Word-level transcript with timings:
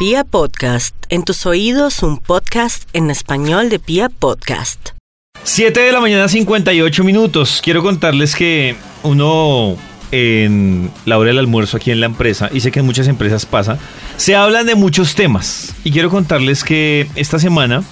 Pia 0.00 0.24
Podcast, 0.24 0.94
en 1.10 1.24
tus 1.24 1.44
oídos 1.44 2.02
un 2.02 2.16
podcast 2.16 2.88
en 2.94 3.10
español 3.10 3.68
de 3.68 3.78
Pia 3.78 4.08
Podcast. 4.08 4.92
7 5.42 5.78
de 5.78 5.92
la 5.92 6.00
mañana 6.00 6.26
58 6.26 7.04
minutos. 7.04 7.60
Quiero 7.62 7.82
contarles 7.82 8.34
que 8.34 8.76
uno 9.02 9.76
en 10.10 10.90
la 11.04 11.18
hora 11.18 11.28
del 11.28 11.38
almuerzo 11.38 11.76
aquí 11.76 11.90
en 11.90 12.00
la 12.00 12.06
empresa, 12.06 12.48
y 12.50 12.60
sé 12.60 12.72
que 12.72 12.80
en 12.80 12.86
muchas 12.86 13.08
empresas 13.08 13.44
pasa, 13.44 13.78
se 14.16 14.34
hablan 14.34 14.64
de 14.64 14.74
muchos 14.74 15.14
temas. 15.14 15.74
Y 15.84 15.90
quiero 15.90 16.08
contarles 16.08 16.64
que 16.64 17.06
esta 17.14 17.38
semana, 17.38 17.84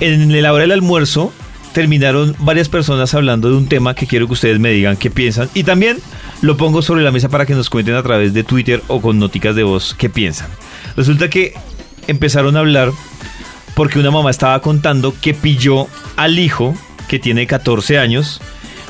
en 0.00 0.42
la 0.42 0.52
hora 0.52 0.62
del 0.62 0.72
almuerzo, 0.72 1.32
terminaron 1.72 2.34
varias 2.40 2.68
personas 2.68 3.14
hablando 3.14 3.50
de 3.50 3.56
un 3.56 3.68
tema 3.68 3.94
que 3.94 4.08
quiero 4.08 4.26
que 4.26 4.32
ustedes 4.32 4.58
me 4.58 4.70
digan 4.70 4.96
qué 4.96 5.12
piensan. 5.12 5.48
Y 5.54 5.62
también 5.62 5.98
lo 6.42 6.56
pongo 6.56 6.82
sobre 6.82 7.02
la 7.02 7.12
mesa 7.12 7.28
para 7.28 7.46
que 7.46 7.54
nos 7.54 7.70
cuenten 7.70 7.94
a 7.94 8.02
través 8.02 8.34
de 8.34 8.44
Twitter 8.44 8.82
o 8.88 9.00
con 9.00 9.18
noticas 9.18 9.56
de 9.56 9.62
voz 9.62 9.94
qué 9.98 10.08
piensan. 10.08 10.48
Resulta 10.96 11.30
que 11.30 11.54
empezaron 12.06 12.56
a 12.56 12.60
hablar 12.60 12.92
porque 13.74 13.98
una 13.98 14.10
mamá 14.10 14.30
estaba 14.30 14.60
contando 14.60 15.14
que 15.20 15.34
pilló 15.34 15.86
al 16.16 16.38
hijo, 16.38 16.74
que 17.08 17.18
tiene 17.18 17.46
14 17.46 17.98
años, 17.98 18.40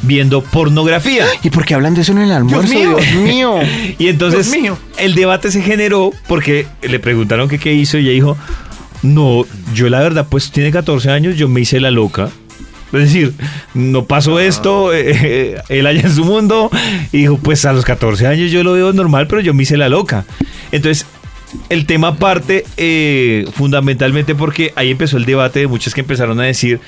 viendo 0.02 0.42
pornografía. 0.42 1.26
¿Y 1.42 1.50
por 1.50 1.64
qué 1.64 1.74
hablan 1.74 1.94
de 1.94 2.02
eso 2.02 2.12
en 2.12 2.18
el 2.18 2.32
almuerzo? 2.32 2.72
Dios 2.72 3.00
mío. 3.16 3.58
Y 3.98 4.08
entonces 4.08 4.52
el 4.98 5.14
debate 5.14 5.50
se 5.50 5.62
generó 5.62 6.12
porque 6.28 6.66
le 6.82 6.98
preguntaron 6.98 7.48
que 7.48 7.58
qué 7.58 7.72
hizo 7.74 7.98
y 7.98 8.02
ella 8.02 8.12
dijo, 8.12 8.36
no, 9.02 9.44
yo 9.74 9.88
la 9.88 10.00
verdad 10.00 10.26
pues 10.28 10.50
tiene 10.50 10.70
14 10.70 11.10
años, 11.10 11.36
yo 11.36 11.48
me 11.48 11.60
hice 11.60 11.80
la 11.80 11.90
loca. 11.90 12.30
Es 12.92 13.00
decir, 13.00 13.34
no 13.74 14.04
pasó 14.04 14.38
esto, 14.38 14.94
eh, 14.94 15.60
él 15.68 15.86
allá 15.86 16.02
en 16.02 16.14
su 16.14 16.24
mundo, 16.24 16.70
y 17.12 17.18
dijo, 17.18 17.38
pues 17.38 17.64
a 17.64 17.72
los 17.72 17.84
14 17.84 18.26
años 18.26 18.50
yo 18.50 18.62
lo 18.62 18.72
veo 18.72 18.92
normal, 18.92 19.26
pero 19.26 19.40
yo 19.40 19.54
me 19.54 19.64
hice 19.64 19.76
la 19.76 19.88
loca. 19.88 20.24
Entonces, 20.72 21.06
el 21.68 21.86
tema 21.86 22.16
parte 22.16 22.64
eh, 22.76 23.46
fundamentalmente 23.54 24.34
porque 24.34 24.72
ahí 24.76 24.90
empezó 24.90 25.16
el 25.16 25.24
debate 25.24 25.60
de 25.60 25.66
muchas 25.66 25.94
que 25.94 26.00
empezaron 26.00 26.40
a 26.40 26.44
decir, 26.44 26.80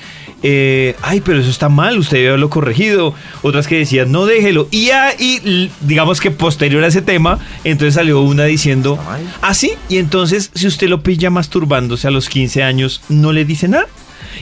eh, 0.43 0.95
ay, 1.01 1.21
pero 1.21 1.39
eso 1.39 1.49
está 1.49 1.69
mal, 1.69 1.97
usted 1.97 2.17
debe 2.17 2.29
haberlo 2.29 2.49
corregido. 2.49 3.13
Otras 3.41 3.67
que 3.67 3.77
decían, 3.77 4.11
no 4.11 4.25
déjelo. 4.25 4.67
Y 4.71 4.89
ahí, 4.89 5.71
digamos 5.81 6.19
que 6.21 6.31
posterior 6.31 6.83
a 6.83 6.87
ese 6.87 7.01
tema, 7.01 7.39
entonces 7.63 7.95
salió 7.95 8.21
una 8.21 8.45
diciendo, 8.45 8.99
así, 9.41 9.73
y 9.87 9.97
entonces 9.97 10.51
si 10.53 10.67
usted 10.67 10.89
lo 10.89 11.01
pilla 11.03 11.29
masturbándose 11.29 12.07
a 12.07 12.11
los 12.11 12.29
15 12.29 12.63
años, 12.63 13.01
¿no 13.09 13.33
le 13.33 13.45
dice 13.45 13.67
nada? 13.67 13.87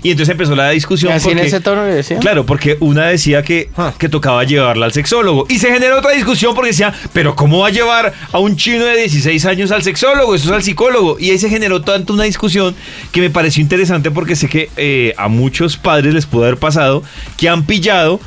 Y 0.03 0.11
entonces 0.11 0.31
empezó 0.31 0.55
la 0.55 0.69
discusión. 0.71 1.11
así 1.13 1.29
en 1.31 1.39
ese 1.39 1.59
tono 1.59 1.85
le 1.85 1.93
decía? 1.95 2.19
Claro, 2.19 2.45
porque 2.45 2.77
una 2.79 3.05
decía 3.07 3.43
que, 3.43 3.69
Ah. 3.77 3.93
que 3.97 4.09
tocaba 4.09 4.43
llevarla 4.43 4.85
al 4.85 4.93
sexólogo. 4.93 5.45
Y 5.49 5.59
se 5.59 5.71
generó 5.71 5.97
otra 5.99 6.11
discusión 6.11 6.53
porque 6.55 6.69
decía, 6.71 6.93
pero 7.13 7.35
¿cómo 7.35 7.59
va 7.59 7.67
a 7.67 7.71
llevar 7.71 8.13
a 8.31 8.39
un 8.39 8.55
chino 8.55 8.85
de 8.85 8.97
16 8.97 9.45
años 9.45 9.71
al 9.71 9.83
sexólogo? 9.83 10.35
Eso 10.35 10.47
es 10.49 10.51
al 10.53 10.63
psicólogo. 10.63 11.17
Y 11.19 11.31
ahí 11.31 11.37
se 11.39 11.49
generó 11.49 11.81
tanto 11.81 12.13
una 12.13 12.23
discusión 12.23 12.75
que 13.11 13.21
me 13.21 13.29
pareció 13.29 13.61
interesante 13.61 14.11
porque 14.11 14.35
sé 14.35 14.47
que 14.47 14.69
eh, 14.77 15.13
a 15.17 15.27
muchos 15.27 15.77
padres 15.77 16.13
les 16.13 16.25
puede 16.25 16.47
haber 16.47 16.59
pasado 16.59 17.03
que 17.37 17.49
han 17.49 17.65
pillado 17.65 18.19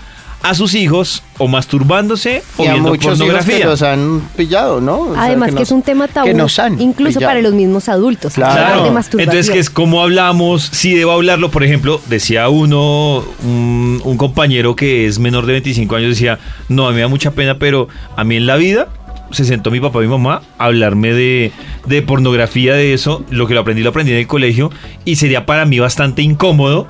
a 0.42 0.54
sus 0.54 0.74
hijos 0.74 1.22
o 1.38 1.48
masturbándose 1.48 2.42
o 2.56 2.64
Y 2.64 2.66
a 2.68 2.72
viendo 2.72 2.88
muchos 2.90 3.04
hijos 3.06 3.18
pornografía. 3.18 3.58
que 3.58 3.64
los 3.64 3.82
han 3.82 4.22
pillado, 4.36 4.80
¿no? 4.80 5.00
O 5.00 5.12
sea, 5.14 5.24
Además 5.24 5.48
que, 5.48 5.54
nos- 5.56 5.62
es 5.64 5.70
un 5.72 5.82
tema 5.82 6.08
tabú, 6.08 6.26
que 6.28 6.34
nos 6.34 6.58
han 6.58 6.80
incluso 6.80 7.18
pillado. 7.18 7.30
para 7.30 7.42
los 7.42 7.52
mismos 7.52 7.88
adultos. 7.88 8.34
Claro. 8.34 8.84
de 8.84 8.90
masturbación. 8.90 9.20
Entonces, 9.20 9.50
que 9.52 9.58
es 9.58 9.68
como 9.70 10.02
hablamos, 10.02 10.62
si 10.72 10.94
debo 10.94 11.12
hablarlo, 11.12 11.50
por 11.50 11.62
ejemplo, 11.64 12.00
decía 12.08 12.48
uno, 12.48 13.22
un, 13.44 14.00
un 14.04 14.16
compañero 14.16 14.74
que 14.76 15.06
es 15.06 15.18
menor 15.18 15.44
de 15.46 15.52
25 15.52 15.96
años, 15.96 16.10
decía, 16.10 16.38
no, 16.68 16.86
a 16.86 16.90
mí 16.90 16.96
me 16.96 17.02
da 17.02 17.08
mucha 17.08 17.32
pena, 17.32 17.58
pero 17.58 17.88
a 18.16 18.24
mí 18.24 18.36
en 18.36 18.46
la 18.46 18.56
vida 18.56 18.88
se 19.32 19.44
sentó 19.44 19.70
mi 19.70 19.78
papá 19.78 19.98
y 20.00 20.02
mi 20.02 20.08
mamá 20.08 20.42
a 20.58 20.64
hablarme 20.64 21.12
de, 21.12 21.52
de 21.86 22.02
pornografía, 22.02 22.74
de 22.74 22.94
eso, 22.94 23.24
lo 23.30 23.46
que 23.46 23.54
lo 23.54 23.60
aprendí, 23.60 23.82
lo 23.82 23.90
aprendí 23.90 24.10
en 24.12 24.18
el 24.18 24.26
colegio, 24.26 24.70
y 25.04 25.16
sería 25.16 25.46
para 25.46 25.66
mí 25.66 25.78
bastante 25.78 26.22
incómodo 26.22 26.88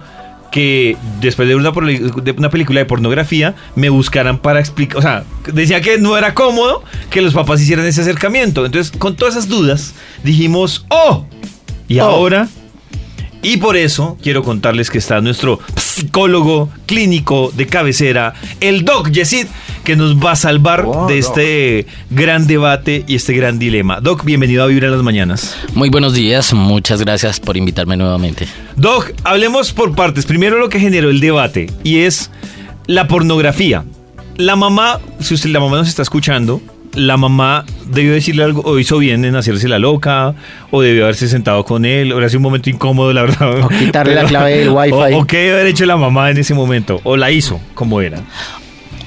que 0.51 0.97
después 1.21 1.47
de 1.49 1.55
una, 1.55 1.73
poli- 1.73 1.99
de 2.23 2.33
una 2.33 2.51
película 2.51 2.81
de 2.81 2.87
pornografía 2.87 3.55
me 3.77 3.89
buscaran 3.89 4.39
para 4.39 4.61
explicar, 4.61 4.99
o 4.99 5.03
sea, 5.03 5.25
decía 5.53 5.81
que 5.81 5.99
no 5.99 6.17
era 6.19 6.35
cómodo 6.35 6.83
que 7.11 7.21
los 7.23 7.35
papás 7.35 7.61
hicieran 7.61 7.87
ese 7.87 8.01
acercamiento. 8.01 8.67
Entonces, 8.67 8.93
con 8.97 9.17
todas 9.17 9.35
esas 9.37 9.49
dudas, 9.49 9.95
dijimos, 10.25 10.85
oh, 10.89 11.25
y 11.89 11.99
Oh. 12.01 12.05
ahora, 12.05 12.49
y 13.43 13.57
por 13.57 13.77
eso 13.77 14.19
quiero 14.23 14.43
contarles 14.43 14.91
que 14.91 14.99
está 14.99 15.21
nuestro 15.21 15.61
psicólogo 15.77 16.69
clínico 16.87 17.51
de 17.57 17.67
cabecera, 17.67 18.35
el 18.61 18.85
Doc 18.85 19.11
Yesid, 19.11 19.47
que 19.85 19.97
nos 19.97 20.17
va 20.17 20.33
a 20.33 20.37
salvar 20.37 20.83
de 20.83 20.91
Doc. 20.93 21.11
este 21.11 21.87
gran 22.11 22.47
debate 22.47 23.05
y 23.07 23.17
este 23.17 23.33
gran 23.35 23.59
dilema. 23.59 24.01
Doc, 24.01 24.25
bienvenido 24.25 24.63
a 24.63 24.67
Vivir 24.67 24.85
en 24.85 24.93
las 24.93 25.03
Mañanas. 25.03 25.57
Muy 25.75 25.89
buenos 25.91 26.15
días, 26.15 26.53
muchas 26.53 27.01
gracias 27.01 27.41
por 27.41 27.57
invitarme 27.57 27.97
nuevamente. 27.97 28.47
Doc, 28.77 29.13
hablemos 29.25 29.73
por 29.73 29.95
partes. 29.95 30.27
Primero 30.27 30.59
lo 30.59 30.69
que 30.69 30.81
generó 30.81 31.11
el 31.11 31.21
debate 31.21 31.69
y 31.83 31.99
es 32.01 32.31
la 32.87 33.09
pornografía. 33.09 33.85
La 34.37 34.57
mamá, 34.57 35.01
si 35.21 35.35
usted 35.35 35.51
la 35.51 35.61
mamá 35.61 35.79
nos 35.79 35.89
está 35.89 36.03
escuchando, 36.03 36.61
la 36.95 37.17
mamá 37.17 37.65
debió 37.87 38.13
decirle 38.13 38.43
algo 38.43 38.63
o 38.63 38.79
hizo 38.79 38.99
bien 38.99 39.25
en 39.25 39.37
hacerse 39.37 39.69
la 39.69 39.79
loca 39.79 40.35
o 40.71 40.83
debió 40.83 41.05
haberse 41.05 41.29
sentado 41.29 41.65
con 41.65 41.85
él 41.85 42.13
o 42.13 42.25
hace 42.25 42.37
un 42.37 42.43
momento 42.43 42.69
incómodo, 42.71 43.13
la 43.13 43.23
verdad. 43.23 43.61
O 43.65 43.69
quitarle 43.69 44.15
la 44.15 44.25
clave 44.25 44.59
del 44.59 44.71
wifi. 44.73 44.93
O, 45.15 45.21
o 45.21 45.27
qué 45.27 45.39
debe 45.39 45.53
haber 45.55 45.67
hecho 45.67 45.87
la 45.87 45.97
mamá 45.97 46.31
en 46.31 46.39
ese 46.39 46.55
momento 46.55 47.01
o 47.05 47.17
la 47.17 47.31
hizo 47.31 47.61
como 47.75 48.01
era. 48.01 48.21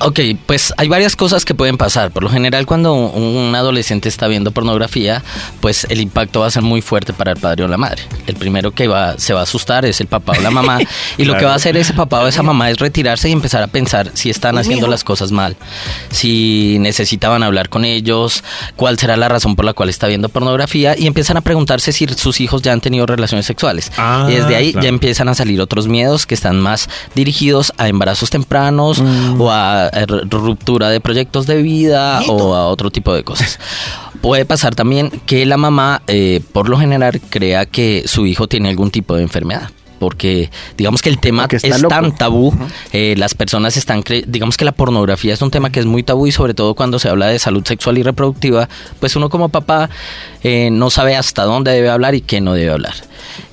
Ok, 0.06 0.20
pues 0.46 0.74
hay 0.78 0.88
varias 0.90 1.16
cosas 1.16 1.46
que 1.46 1.56
pueden 1.56 1.78
pasar. 1.78 2.12
Por 2.12 2.24
lo 2.24 2.30
general, 2.30 2.66
cuando 2.66 2.94
un 2.94 3.56
adolescente 3.56 4.10
está 4.10 4.28
viendo 4.28 4.52
pornografía, 4.52 5.24
pues 5.62 5.86
el 5.90 6.02
impacto 6.02 6.42
va 6.42 6.48
a 6.48 6.52
ser 6.52 6.62
muy 6.62 6.82
fuerte 6.82 7.14
para 7.14 7.32
el 7.32 7.40
padre 7.40 7.64
o 7.64 7.68
la 7.68 7.78
madre. 7.78 8.04
El 8.28 8.36
primero 8.36 8.72
que 8.72 8.88
va, 8.88 9.18
se 9.18 9.34
va 9.34 9.42
a 9.42 9.44
asustar 9.44 9.86
es 9.86 10.02
el 10.02 10.08
papá 10.08 10.34
o 10.38 10.42
la 10.42 10.52
mamá. 10.52 10.80
Y 11.18 11.26
lo 11.26 11.38
que 11.38 11.46
va 11.46 11.54
a 11.54 11.56
hacer 11.56 11.78
ese 11.78 11.94
papá 11.94 12.22
o 12.22 12.28
esa 12.28 12.44
mamá 12.44 12.72
es 12.72 12.80
retirarse 12.80 13.30
y 13.30 13.32
empezar 13.32 13.62
a 13.62 13.68
pensar 13.68 14.10
si 14.14 14.30
están 14.30 14.58
haciendo 14.58 14.88
las 14.88 15.04
cosas 15.04 15.32
mal, 15.32 15.56
si 16.12 16.78
necesitaban 16.80 17.44
hablar 17.44 17.70
con 17.70 17.86
ellos, 17.86 18.44
cuál 18.76 18.98
será 18.98 19.16
la 19.16 19.30
razón 19.30 19.56
por 19.56 19.64
la 19.64 19.74
cual 19.74 19.90
está 19.90 20.08
viendo 20.08 20.30
pornografía 20.30 20.96
y 20.98 21.08
empiezan 21.08 21.38
a 21.38 21.42
preguntarse 21.42 21.92
si 21.92 22.08
sus 22.08 22.42
hijos 22.42 22.62
ya 22.62 22.74
han 22.74 22.82
tenido 22.82 23.06
relaciones 23.06 23.46
sexuales. 23.46 23.92
Ah, 23.98 24.28
y 24.30 24.34
desde 24.34 24.56
ahí 24.56 24.72
claro. 24.72 24.84
ya 24.84 24.90
empiezan 24.90 25.30
a 25.30 25.36
salir 25.36 25.62
otros 25.62 25.88
miedos 25.88 26.26
que 26.26 26.34
están 26.34 26.60
más 26.60 26.90
dirigidos 27.16 27.74
a 27.78 27.88
embarazos 27.88 28.30
tempranos 28.30 29.02
o 29.38 29.52
a, 29.52 29.90
ruptura 30.30 30.90
de 30.90 31.00
proyectos 31.00 31.48
de 31.48 31.62
vida 31.62 32.22
o 32.28 32.54
a 32.56 32.68
otro 32.68 32.92
tipo 32.92 33.14
de 33.14 33.24
cosas. 33.24 33.60
Puede 34.22 34.46
pasar 34.46 34.74
también 34.76 35.10
que 35.26 35.46
la 35.46 35.58
mamá, 35.58 36.02
eh, 36.08 36.42
por 36.54 36.70
lo 36.70 36.78
general, 36.78 37.20
crea 37.30 37.66
que 37.66 38.04
su 38.06 38.26
hijo 38.26 38.48
tiene 38.48 38.70
algún 38.70 38.90
tipo 38.92 39.16
de 39.16 39.24
enfermedad. 39.24 39.70
Porque 40.00 40.50
digamos 40.76 41.02
que 41.02 41.08
el 41.08 41.18
tema 41.18 41.48
es 41.70 41.82
loco. 41.82 41.88
tan 41.96 42.14
tabú, 42.14 42.54
eh, 42.92 43.16
las 43.18 43.36
personas 43.36 43.78
están, 43.78 44.04
cre- 44.04 44.26
digamos 44.28 44.58
que 44.58 44.66
la 44.66 44.74
pornografía 44.74 45.34
es 45.34 45.42
un 45.42 45.50
tema 45.50 45.70
que 45.72 45.80
es 45.80 45.86
muy 45.86 46.04
tabú 46.04 46.28
y 46.28 46.34
sobre 46.34 46.54
todo 46.54 46.76
cuando 46.76 47.00
se 47.00 47.08
habla 47.08 47.28
de 47.28 47.40
salud 47.40 47.64
sexual 47.66 47.98
y 47.98 48.04
reproductiva, 48.04 48.68
pues 49.00 49.16
uno 49.16 49.30
como 49.30 49.48
papá 49.48 49.90
eh, 50.44 50.70
no 50.74 50.90
sabe 50.90 51.16
hasta 51.16 51.46
dónde 51.46 51.72
debe 51.72 51.90
hablar 51.90 52.16
y 52.16 52.22
qué 52.22 52.42
no 52.42 52.54
debe 52.54 52.72
hablar. 52.74 52.96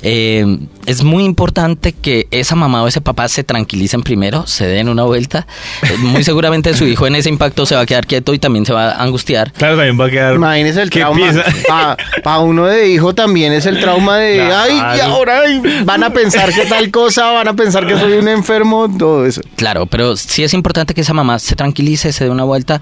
Eh, 0.02 0.58
es 0.86 1.02
muy 1.04 1.24
importante 1.24 1.92
que 1.92 2.26
esa 2.30 2.54
mamá 2.56 2.82
o 2.82 2.88
ese 2.88 3.00
papá 3.00 3.28
se 3.28 3.44
tranquilicen 3.44 4.02
primero, 4.02 4.46
se 4.46 4.66
den 4.66 4.88
una 4.88 5.04
vuelta. 5.04 5.46
Eh, 5.82 5.96
muy 5.98 6.24
seguramente 6.24 6.74
su 6.74 6.86
hijo 6.86 7.06
en 7.06 7.14
ese 7.16 7.28
impacto 7.28 7.66
se 7.66 7.74
va 7.74 7.82
a 7.82 7.86
quedar 7.86 8.06
quieto 8.06 8.34
y 8.34 8.38
también 8.38 8.66
se 8.66 8.72
va 8.72 8.90
a 8.92 9.02
angustiar. 9.02 9.52
Claro, 9.52 9.76
también 9.76 10.00
va 10.00 10.06
a 10.06 10.10
quedar. 10.10 10.34
Imagínese 10.34 10.82
el 10.82 10.90
¿Qué 10.90 11.00
trauma. 11.00 11.96
Para 12.22 12.38
uno 12.40 12.66
de 12.66 12.88
hijo 12.88 13.14
también 13.14 13.52
es 13.52 13.66
el 13.66 13.80
trauma 13.80 14.18
de, 14.18 14.36
Claro. 14.36 14.54
ay, 14.58 14.98
y 14.98 15.00
ahora 15.00 15.40
ay, 15.46 15.62
van 15.84 16.02
a 16.02 16.10
pensar 16.10 16.52
que 16.52 16.64
tal 16.66 16.90
cosa, 16.90 17.30
van 17.30 17.48
a 17.48 17.54
pensar 17.54 17.86
que 17.86 17.98
soy 17.98 18.14
un 18.14 18.28
enfermo, 18.28 18.88
todo 18.98 19.26
eso. 19.26 19.40
Claro, 19.56 19.86
pero 19.86 20.16
sí 20.16 20.42
es 20.42 20.54
importante 20.54 20.94
que 20.94 21.02
esa 21.02 21.14
mamá 21.14 21.38
se 21.38 21.56
tranquilice, 21.56 22.12
se 22.12 22.24
dé 22.24 22.30
una 22.30 22.44
vuelta 22.44 22.80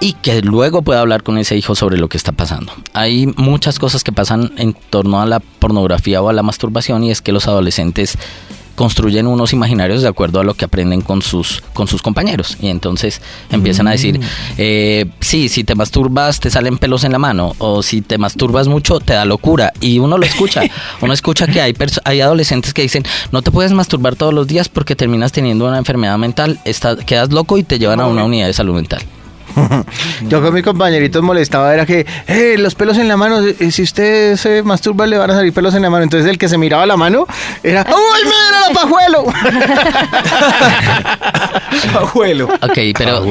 y 0.00 0.12
que 0.14 0.42
luego 0.42 0.82
pueda 0.82 1.00
hablar 1.00 1.22
con 1.22 1.38
ese 1.38 1.56
hijo 1.56 1.74
sobre 1.74 1.98
lo 1.98 2.08
que 2.08 2.16
está 2.16 2.32
pasando. 2.32 2.72
Hay 2.92 3.26
muchas 3.36 3.78
cosas 3.78 4.04
que 4.04 4.12
pasan 4.12 4.52
en 4.56 4.74
torno 4.74 5.20
a 5.20 5.26
la 5.26 5.40
pornografía 5.40 6.22
o 6.22 6.27
a 6.30 6.32
la 6.32 6.42
masturbación 6.42 7.04
y 7.04 7.10
es 7.10 7.22
que 7.22 7.32
los 7.32 7.48
adolescentes 7.48 8.18
construyen 8.78 9.26
unos 9.26 9.52
imaginarios 9.52 10.02
de 10.02 10.08
acuerdo 10.08 10.38
a 10.38 10.44
lo 10.44 10.54
que 10.54 10.64
aprenden 10.64 11.00
con 11.00 11.20
sus, 11.20 11.64
con 11.72 11.88
sus 11.88 12.00
compañeros. 12.00 12.56
Y 12.60 12.68
entonces 12.68 13.20
empiezan 13.50 13.88
a 13.88 13.90
decir, 13.90 14.20
eh, 14.56 15.06
sí, 15.18 15.48
si 15.48 15.64
te 15.64 15.74
masturbas 15.74 16.38
te 16.38 16.48
salen 16.48 16.78
pelos 16.78 17.02
en 17.02 17.10
la 17.10 17.18
mano, 17.18 17.56
o 17.58 17.82
si 17.82 18.02
te 18.02 18.18
masturbas 18.18 18.68
mucho 18.68 19.00
te 19.00 19.14
da 19.14 19.24
locura. 19.24 19.72
Y 19.80 19.98
uno 19.98 20.16
lo 20.16 20.24
escucha. 20.24 20.62
Uno 21.00 21.12
escucha 21.12 21.48
que 21.48 21.60
hay, 21.60 21.74
hay 22.04 22.20
adolescentes 22.20 22.72
que 22.72 22.82
dicen, 22.82 23.02
no 23.32 23.42
te 23.42 23.50
puedes 23.50 23.72
masturbar 23.72 24.14
todos 24.14 24.32
los 24.32 24.46
días 24.46 24.68
porque 24.68 24.94
terminas 24.94 25.32
teniendo 25.32 25.66
una 25.66 25.78
enfermedad 25.78 26.16
mental, 26.16 26.60
estás, 26.64 26.98
quedas 27.04 27.32
loco 27.32 27.58
y 27.58 27.64
te 27.64 27.80
llevan 27.80 28.00
a 28.00 28.06
una 28.06 28.24
unidad 28.24 28.46
de 28.46 28.52
salud 28.52 28.74
mental. 28.74 29.02
Yo 30.28 30.42
con 30.42 30.54
mis 30.54 30.62
compañeritos 30.62 31.22
molestaba, 31.22 31.72
era 31.72 31.86
que, 31.86 32.06
eh, 32.26 32.56
los 32.58 32.74
pelos 32.74 32.98
en 32.98 33.08
la 33.08 33.16
mano, 33.16 33.40
eh, 33.40 33.70
si 33.70 33.82
usted 33.82 34.36
se 34.36 34.62
masturba 34.62 35.06
le 35.06 35.18
van 35.18 35.30
a 35.30 35.34
salir 35.34 35.52
pelos 35.52 35.74
en 35.74 35.82
la 35.82 35.90
mano. 35.90 36.04
Entonces 36.04 36.28
el 36.28 36.38
que 36.38 36.48
se 36.48 36.58
miraba 36.58 36.86
la 36.86 36.96
mano 36.96 37.26
era, 37.62 37.86
¡Uy, 37.88 38.24
mira 38.24 38.68
la 38.68 38.74
pajuelo! 38.74 39.24
Pajuelo. 41.92 42.48
Ok, 42.62 42.78
pero 42.96 43.24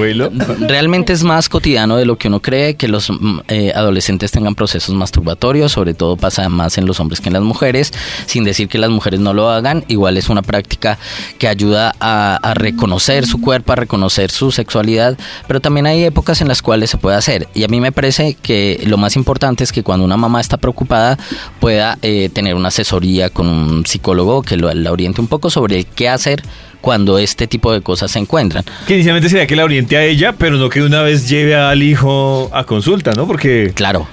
realmente 0.67 1.13
es 1.13 1.23
más 1.23 1.49
cotidiano 1.49 1.97
de 1.97 2.05
lo 2.05 2.17
que 2.17 2.27
uno 2.27 2.39
cree 2.39 2.75
que 2.75 2.87
los 2.87 3.09
mm, 3.09 3.39
eh, 3.47 3.71
adolescentes 3.75 4.31
tengan 4.31 4.55
procesos 4.55 4.95
masturbatorios, 4.95 5.71
sobre 5.71 5.93
todo 5.93 6.17
pasa 6.17 6.47
más 6.49 6.77
en 6.77 6.85
los 6.85 6.99
hombres 6.99 7.21
que 7.21 7.29
en 7.29 7.33
las 7.33 7.43
mujeres, 7.43 7.93
sin 8.25 8.43
decir 8.43 8.67
que 8.67 8.77
las 8.77 8.89
mujeres 8.89 9.19
no 9.19 9.33
lo 9.33 9.49
hagan, 9.49 9.83
igual 9.87 10.17
es 10.17 10.29
una 10.29 10.41
práctica 10.41 10.97
que 11.37 11.47
ayuda 11.47 11.93
a, 11.99 12.39
a 12.41 12.53
reconocer 12.53 13.25
su 13.25 13.41
cuerpo, 13.41 13.73
a 13.73 13.75
reconocer 13.75 14.31
su 14.31 14.51
sexualidad, 14.51 15.17
pero 15.47 15.59
también 15.59 15.87
hay 15.87 16.09
épocas 16.17 16.41
en 16.41 16.47
las 16.47 16.63
cuales 16.63 16.89
se 16.89 16.97
puede 16.97 17.15
hacer. 17.15 17.47
Y 17.53 17.63
a 17.63 17.67
mí 17.67 17.79
me 17.79 17.91
parece 17.91 18.33
que 18.33 18.81
lo 18.87 18.97
más 18.97 19.15
importante 19.15 19.63
es 19.63 19.71
que 19.71 19.83
cuando 19.83 20.03
una 20.03 20.17
mamá 20.17 20.41
está 20.41 20.57
preocupada 20.57 21.15
pueda 21.59 21.99
eh, 22.01 22.29
tener 22.33 22.55
una 22.55 22.69
asesoría 22.69 23.29
con 23.29 23.47
un 23.47 23.85
psicólogo 23.85 24.41
que 24.41 24.57
lo, 24.57 24.73
la 24.73 24.91
oriente 24.91 25.21
un 25.21 25.27
poco 25.27 25.51
sobre 25.51 25.83
qué 25.83 26.09
hacer 26.09 26.41
cuando 26.81 27.17
este 27.17 27.47
tipo 27.47 27.71
de 27.71 27.81
cosas 27.81 28.11
se 28.11 28.19
encuentran. 28.19 28.63
Que 28.87 28.95
inicialmente 28.95 29.29
sería 29.29 29.47
que 29.47 29.55
la 29.55 29.63
oriente 29.63 29.97
a 29.97 30.03
ella, 30.03 30.33
pero 30.33 30.57
no 30.57 30.69
que 30.69 30.81
una 30.81 31.01
vez 31.01 31.27
lleve 31.29 31.55
al 31.55 31.81
hijo 31.83 32.49
a 32.53 32.63
consulta, 32.63 33.11
¿no? 33.13 33.27
Porque 33.27 33.71
Claro, 33.75 34.07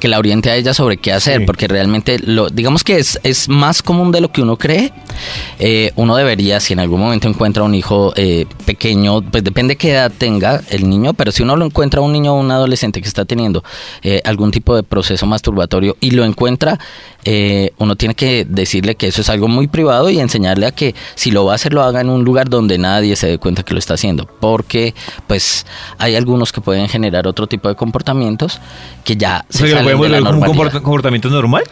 que 0.00 0.08
la 0.08 0.18
oriente 0.18 0.50
a 0.50 0.56
ella 0.56 0.74
sobre 0.74 0.96
qué 0.96 1.12
hacer, 1.12 1.40
Sí. 1.40 1.44
porque 1.46 1.68
realmente, 1.68 2.18
lo, 2.18 2.48
digamos 2.48 2.84
que 2.84 2.98
es, 2.98 3.18
es 3.22 3.48
más 3.48 3.82
común 3.82 4.12
de 4.12 4.20
lo 4.20 4.30
que 4.32 4.42
uno 4.42 4.56
cree. 4.56 4.92
Eh, 5.58 5.92
uno 5.96 6.16
debería, 6.16 6.60
si 6.60 6.72
en 6.72 6.80
algún 6.80 7.00
momento 7.00 7.28
encuentra 7.28 7.62
un 7.62 7.74
hijo 7.74 8.12
eh, 8.16 8.46
pequeño, 8.64 9.22
pues 9.22 9.42
depende 9.44 9.76
qué 9.76 9.92
edad 9.92 10.12
tenga 10.16 10.60
el 10.70 10.88
niño, 10.88 11.14
pero 11.14 11.32
si 11.32 11.42
uno 11.42 11.56
lo 11.56 11.64
encuentra 11.64 12.00
un 12.00 12.12
niño 12.12 12.34
o 12.34 12.40
un 12.40 12.50
adolescente 12.50 13.00
que 13.02 13.08
está 13.08 13.24
teniendo 13.24 13.64
eh, 14.02 14.20
algún 14.24 14.50
tipo 14.50 14.74
de 14.76 14.82
proceso 14.82 15.26
masturbatorio 15.26 15.96
y 16.00 16.12
lo 16.12 16.24
encuentra, 16.24 16.78
eh, 17.30 17.74
uno 17.76 17.94
tiene 17.94 18.14
que 18.14 18.46
decirle 18.48 18.94
que 18.94 19.08
eso 19.08 19.20
es 19.20 19.28
algo 19.28 19.48
muy 19.48 19.66
privado 19.66 20.08
y 20.08 20.18
enseñarle 20.18 20.64
a 20.64 20.70
que 20.70 20.94
si 21.14 21.30
lo 21.30 21.44
va 21.44 21.52
a 21.52 21.54
hacer 21.56 21.74
lo 21.74 21.82
haga 21.82 22.00
en 22.00 22.08
un 22.08 22.24
lugar 22.24 22.48
donde 22.48 22.78
nadie 22.78 23.16
se 23.16 23.26
dé 23.26 23.36
cuenta 23.36 23.64
que 23.64 23.74
lo 23.74 23.78
está 23.78 23.92
haciendo, 23.92 24.24
porque 24.24 24.94
pues 25.26 25.66
hay 25.98 26.16
algunos 26.16 26.52
que 26.52 26.62
pueden 26.62 26.88
generar 26.88 27.26
otro 27.26 27.46
tipo 27.46 27.68
de 27.68 27.74
comportamientos 27.74 28.62
que 29.04 29.18
ya 29.18 29.44
o 29.46 29.52
se 29.52 29.68
sea, 29.68 29.76
salen 29.76 30.00
de 30.00 30.08
la 30.08 30.30
como 30.30 30.62
un 30.62 30.70
comportamiento 30.70 31.28
normal. 31.28 31.64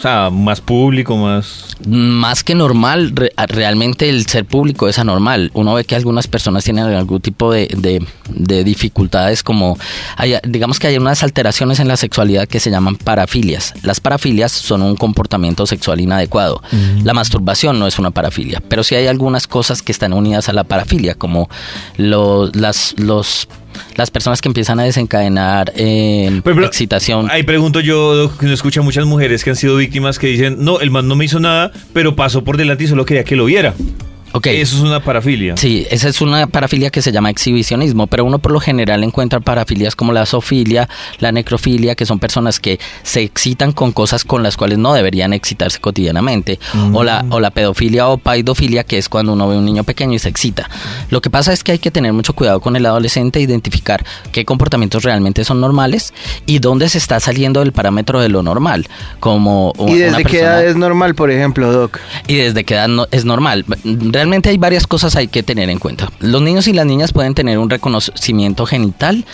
O 0.00 0.02
sea, 0.02 0.30
más 0.30 0.62
público, 0.62 1.14
más... 1.14 1.76
Más 1.86 2.42
que 2.42 2.54
normal, 2.54 3.12
re- 3.14 3.32
realmente 3.48 4.08
el 4.08 4.26
ser 4.26 4.46
público 4.46 4.88
es 4.88 4.98
anormal. 4.98 5.50
Uno 5.52 5.74
ve 5.74 5.84
que 5.84 5.94
algunas 5.94 6.26
personas 6.26 6.64
tienen 6.64 6.86
algún 6.86 7.20
tipo 7.20 7.52
de, 7.52 7.66
de- 7.76 8.02
de 8.30 8.64
dificultades 8.64 9.42
como, 9.42 9.76
hay- 10.16 10.36
digamos 10.48 10.78
que 10.78 10.86
hay 10.86 10.96
unas 10.96 11.22
alteraciones 11.22 11.80
en 11.80 11.88
la 11.88 11.98
sexualidad 11.98 12.48
que 12.48 12.60
se 12.60 12.70
llaman 12.70 12.96
parafilias. 12.96 13.74
Las 13.82 14.00
parafilias 14.00 14.52
son 14.52 14.80
un 14.80 14.96
comportamiento 14.96 15.66
sexual 15.66 16.00
inadecuado. 16.00 16.62
La 17.04 17.12
masturbación 17.12 17.78
no 17.78 17.86
es 17.86 17.98
una 17.98 18.10
parafilia, 18.10 18.62
pero 18.66 18.82
sí 18.82 18.94
hay 18.94 19.06
algunas 19.06 19.46
cosas 19.46 19.82
que 19.82 19.92
están 19.92 20.14
unidas 20.14 20.48
a 20.48 20.54
la 20.54 20.64
parafilia, 20.64 21.14
como 21.14 21.50
lo- 21.98 22.46
las, 22.54 22.94
los, 22.96 23.48
las 23.96 24.10
personas 24.10 24.40
que 24.40 24.48
empiezan 24.48 24.80
a 24.80 24.84
desencadenar 24.84 25.72
eh, 25.76 26.40
Pero, 26.44 26.56
pero, 26.56 26.66
excitación. 26.66 27.28
Ahí 27.30 27.42
pregunto 27.42 27.80
yo, 27.80 28.30
que 28.38 28.46
uno 28.46 28.54
escucha 28.54 28.82
muchas 28.82 29.06
mujeres 29.06 29.44
que 29.44 29.50
han 29.50 29.56
sido 29.56 29.76
víctimas 29.76 30.18
que 30.18 30.28
dicen, 30.28 30.56
no, 30.60 30.80
el 30.80 30.90
man 30.90 31.08
no 31.08 31.16
me 31.16 31.24
hizo 31.24 31.40
nada, 31.40 31.72
pero 31.92 32.16
pasó 32.16 32.44
por 32.44 32.56
delante 32.56 32.84
y 32.84 32.86
solo 32.86 33.04
quería 33.04 33.24
que 33.24 33.36
lo 33.36 33.44
viera. 33.44 33.74
Ok. 34.32 34.46
Eso 34.46 34.76
es 34.76 34.82
una 34.82 35.00
parafilia. 35.00 35.56
Sí, 35.56 35.86
esa 35.90 36.08
es 36.08 36.20
una 36.20 36.46
parafilia 36.46 36.90
que 36.90 37.02
se 37.02 37.10
llama 37.12 37.30
exhibicionismo, 37.30 38.06
pero 38.06 38.24
uno 38.24 38.38
por 38.38 38.52
lo 38.52 38.60
general 38.60 39.02
encuentra 39.02 39.40
parafilias 39.40 39.96
como 39.96 40.12
la 40.12 40.24
zoofilia, 40.26 40.88
la 41.18 41.32
necrofilia, 41.32 41.94
que 41.96 42.06
son 42.06 42.18
personas 42.20 42.60
que 42.60 42.78
se 43.02 43.22
excitan 43.22 43.72
con 43.72 43.92
cosas 43.92 44.24
con 44.24 44.42
las 44.42 44.56
cuales 44.56 44.78
no 44.78 44.92
deberían 44.94 45.32
excitarse 45.32 45.80
cotidianamente, 45.80 46.58
o, 46.92 47.02
la, 47.02 47.24
o 47.30 47.40
la 47.40 47.50
pedofilia 47.50 48.08
o 48.08 48.18
paidofilia, 48.18 48.84
que 48.84 48.98
es 48.98 49.08
cuando 49.08 49.32
uno 49.32 49.48
ve 49.48 49.56
un 49.56 49.64
niño 49.64 49.82
pequeño 49.84 50.14
y 50.14 50.18
se 50.20 50.28
excita. 50.28 50.70
Lo 51.10 51.20
que 51.20 51.30
pasa 51.30 51.52
es 51.52 51.64
que 51.64 51.72
hay 51.72 51.78
que 51.78 51.90
tener 51.90 52.12
mucho 52.12 52.32
cuidado 52.32 52.60
con 52.60 52.76
el 52.76 52.86
adolescente, 52.86 53.40
identificar 53.40 54.04
qué 54.32 54.44
comportamientos 54.44 55.02
realmente 55.02 55.44
son 55.44 55.60
normales 55.60 56.14
y 56.46 56.60
dónde 56.60 56.88
se 56.88 56.98
está 56.98 57.18
saliendo 57.20 57.60
del 57.60 57.72
parámetro 57.72 58.20
de 58.20 58.28
lo 58.28 58.42
normal, 58.42 58.86
como 59.18 59.72
¿Y 59.78 59.82
una 59.82 59.94
desde 60.18 60.24
qué 60.24 60.40
edad 60.40 60.64
es 60.64 60.76
normal, 60.76 61.14
por 61.14 61.30
ejemplo, 61.30 61.72
Doc? 61.72 61.98
y 62.28 62.36
desde 62.36 62.64
qué 62.64 62.74
edad 62.74 62.88
no- 62.88 63.06
es 63.10 63.24
normal. 63.24 63.64
Realmente 64.20 64.50
hay 64.50 64.58
varias 64.58 64.86
cosas 64.86 65.16
hay 65.16 65.28
que 65.28 65.42
tener 65.42 65.70
en 65.70 65.78
cuenta. 65.78 66.12
Los 66.18 66.42
niños 66.42 66.68
y 66.68 66.74
las 66.74 66.84
niñas 66.84 67.10
pueden 67.10 67.32
tener 67.32 67.58
un 67.58 67.70
reconocimiento 67.70 68.66
genital 68.66 69.24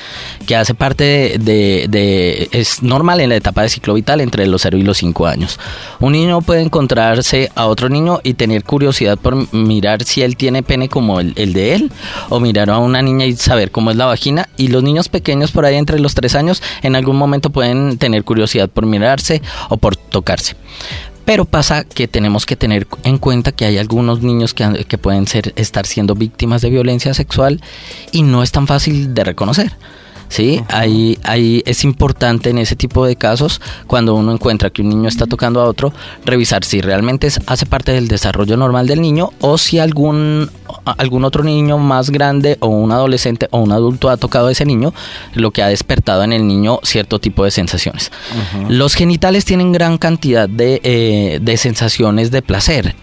que 0.47 0.55
hace 0.55 0.75
parte 0.75 1.39
de, 1.41 2.49
es 2.53 2.85
normal 2.85 3.21
en 3.21 3.31
la 3.31 3.35
etapa 3.35 3.63
de 3.63 3.69
ciclo 3.69 3.95
vital 3.95 4.21
entre 4.21 4.47
los 4.47 4.63
0 4.63 4.79
y 4.79 4.85
los 4.85 4.99
5 4.99 5.27
años. 5.27 5.59
Un 5.99 6.13
niño 6.13 6.41
puede 6.41 6.63
encontrarse 6.63 7.51
a 7.57 7.67
otro 7.67 7.89
niño 7.89 8.21
y 8.23 8.35
tener 8.35 8.63
curiosidad 8.63 9.19
por 9.19 9.53
mirar 9.53 10.05
si 10.05 10.23
él 10.23 10.37
tiene 10.37 10.63
pene 10.63 10.89
como 10.89 11.19
el, 11.19 11.33
el 11.35 11.53
de 11.53 11.75
él 11.75 11.91
o 12.29 12.39
mirar 12.39 12.71
a 12.71 12.79
una 12.79 13.03
niña 13.03 13.27
y 13.27 13.35
saber 13.35 13.73
cómo 13.73 13.91
es 13.91 13.97
la 13.97 14.07
vagina 14.07 14.49
y 14.57 14.69
los 14.69 14.85
niños 14.85 15.09
pequeños 15.09 15.51
por 15.51 15.65
ahí 15.65 15.75
entre 15.75 15.99
los 15.99 16.15
3 16.15 16.33
años 16.37 16.63
en 16.83 16.95
algún 16.95 17.17
momento 17.17 17.51
pueden 17.51 17.99
tener 17.99 18.23
curiosidad 18.23 18.69
por 18.69 18.87
mirarse 18.87 19.43
o 19.69 19.79
por 19.79 19.97
tocarse. 19.97 20.55
Pero 21.27 21.45
pasa 21.45 21.85
que 21.85 22.09
tenemos 22.09 22.47
que 22.47 22.57
tener 22.57 22.87
en 23.03 23.19
cuenta 23.19 23.53
que 23.53 23.67
hay 23.67 23.77
algunos 23.79 24.23
niños 24.23 24.55
que, 24.55 24.87
que 24.89 24.97
pueden 24.97 25.27
ser, 25.27 25.53
estar 25.57 25.85
siendo 25.85 26.15
víctimas 26.15 26.63
de 26.63 26.71
violencia 26.71 27.13
sexual 27.13 27.61
y 28.13 28.23
no 28.23 28.43
es 28.43 28.53
tan 28.53 28.67
fácil 28.67 29.13
de 29.13 29.25
reconocer. 29.25 29.73
Sí, 30.29 30.61
ahí, 30.69 31.19
ahí 31.23 31.63
es 31.67 31.85
importante 31.85 32.51
en 32.51 32.59
ese 32.59 32.75
tipo 32.75 33.07
de 33.07 33.15
casos, 33.17 33.61
cuando 33.87 34.15
uno 34.17 34.33
encuentra 34.33 34.71
que 34.71 34.83
un 34.83 34.89
niño 34.89 35.09
está 35.09 35.27
tocando 35.27 35.61
a 35.61 35.65
otro, 35.65 35.93
revisar 36.25 36.65
si 36.65 36.81
realmente 36.81 37.29
es- 37.29 37.41
hace 37.47 37.65
parte 37.65 37.93
del 37.93 38.09
desarrollo 38.09 38.57
normal 38.57 38.87
del 38.89 39.01
niño 39.01 39.31
o 39.41 39.57
si 39.57 39.79
algún, 39.79 40.51
algún 40.99 41.25
otro 41.25 41.45
niño 41.45 41.79
más 41.79 42.11
grande 42.11 42.57
o 42.61 42.67
un 42.69 42.91
adolescente 42.91 43.47
o 43.53 43.59
un 43.59 43.71
adulto 43.71 44.09
ha 44.11 44.17
tocado 44.17 44.49
a 44.49 44.53
ese 44.53 44.65
niño, 44.65 44.93
lo 45.35 45.53
que 45.53 45.63
ha 45.63 45.69
despertado 45.69 46.25
en 46.25 46.33
el 46.33 46.47
niño 46.47 46.81
cierto 46.83 47.21
tipo 47.21 47.45
de 47.45 47.53
sensaciones. 47.53 48.11
Los 48.69 48.95
genitales 48.95 49.45
tienen 49.45 49.71
gran 49.73 49.97
cantidad 49.97 50.49
de, 50.49 50.81
eh, 50.83 51.39
de 51.41 51.57
sensaciones 51.57 52.31
de 52.33 52.43
placer 52.43 52.97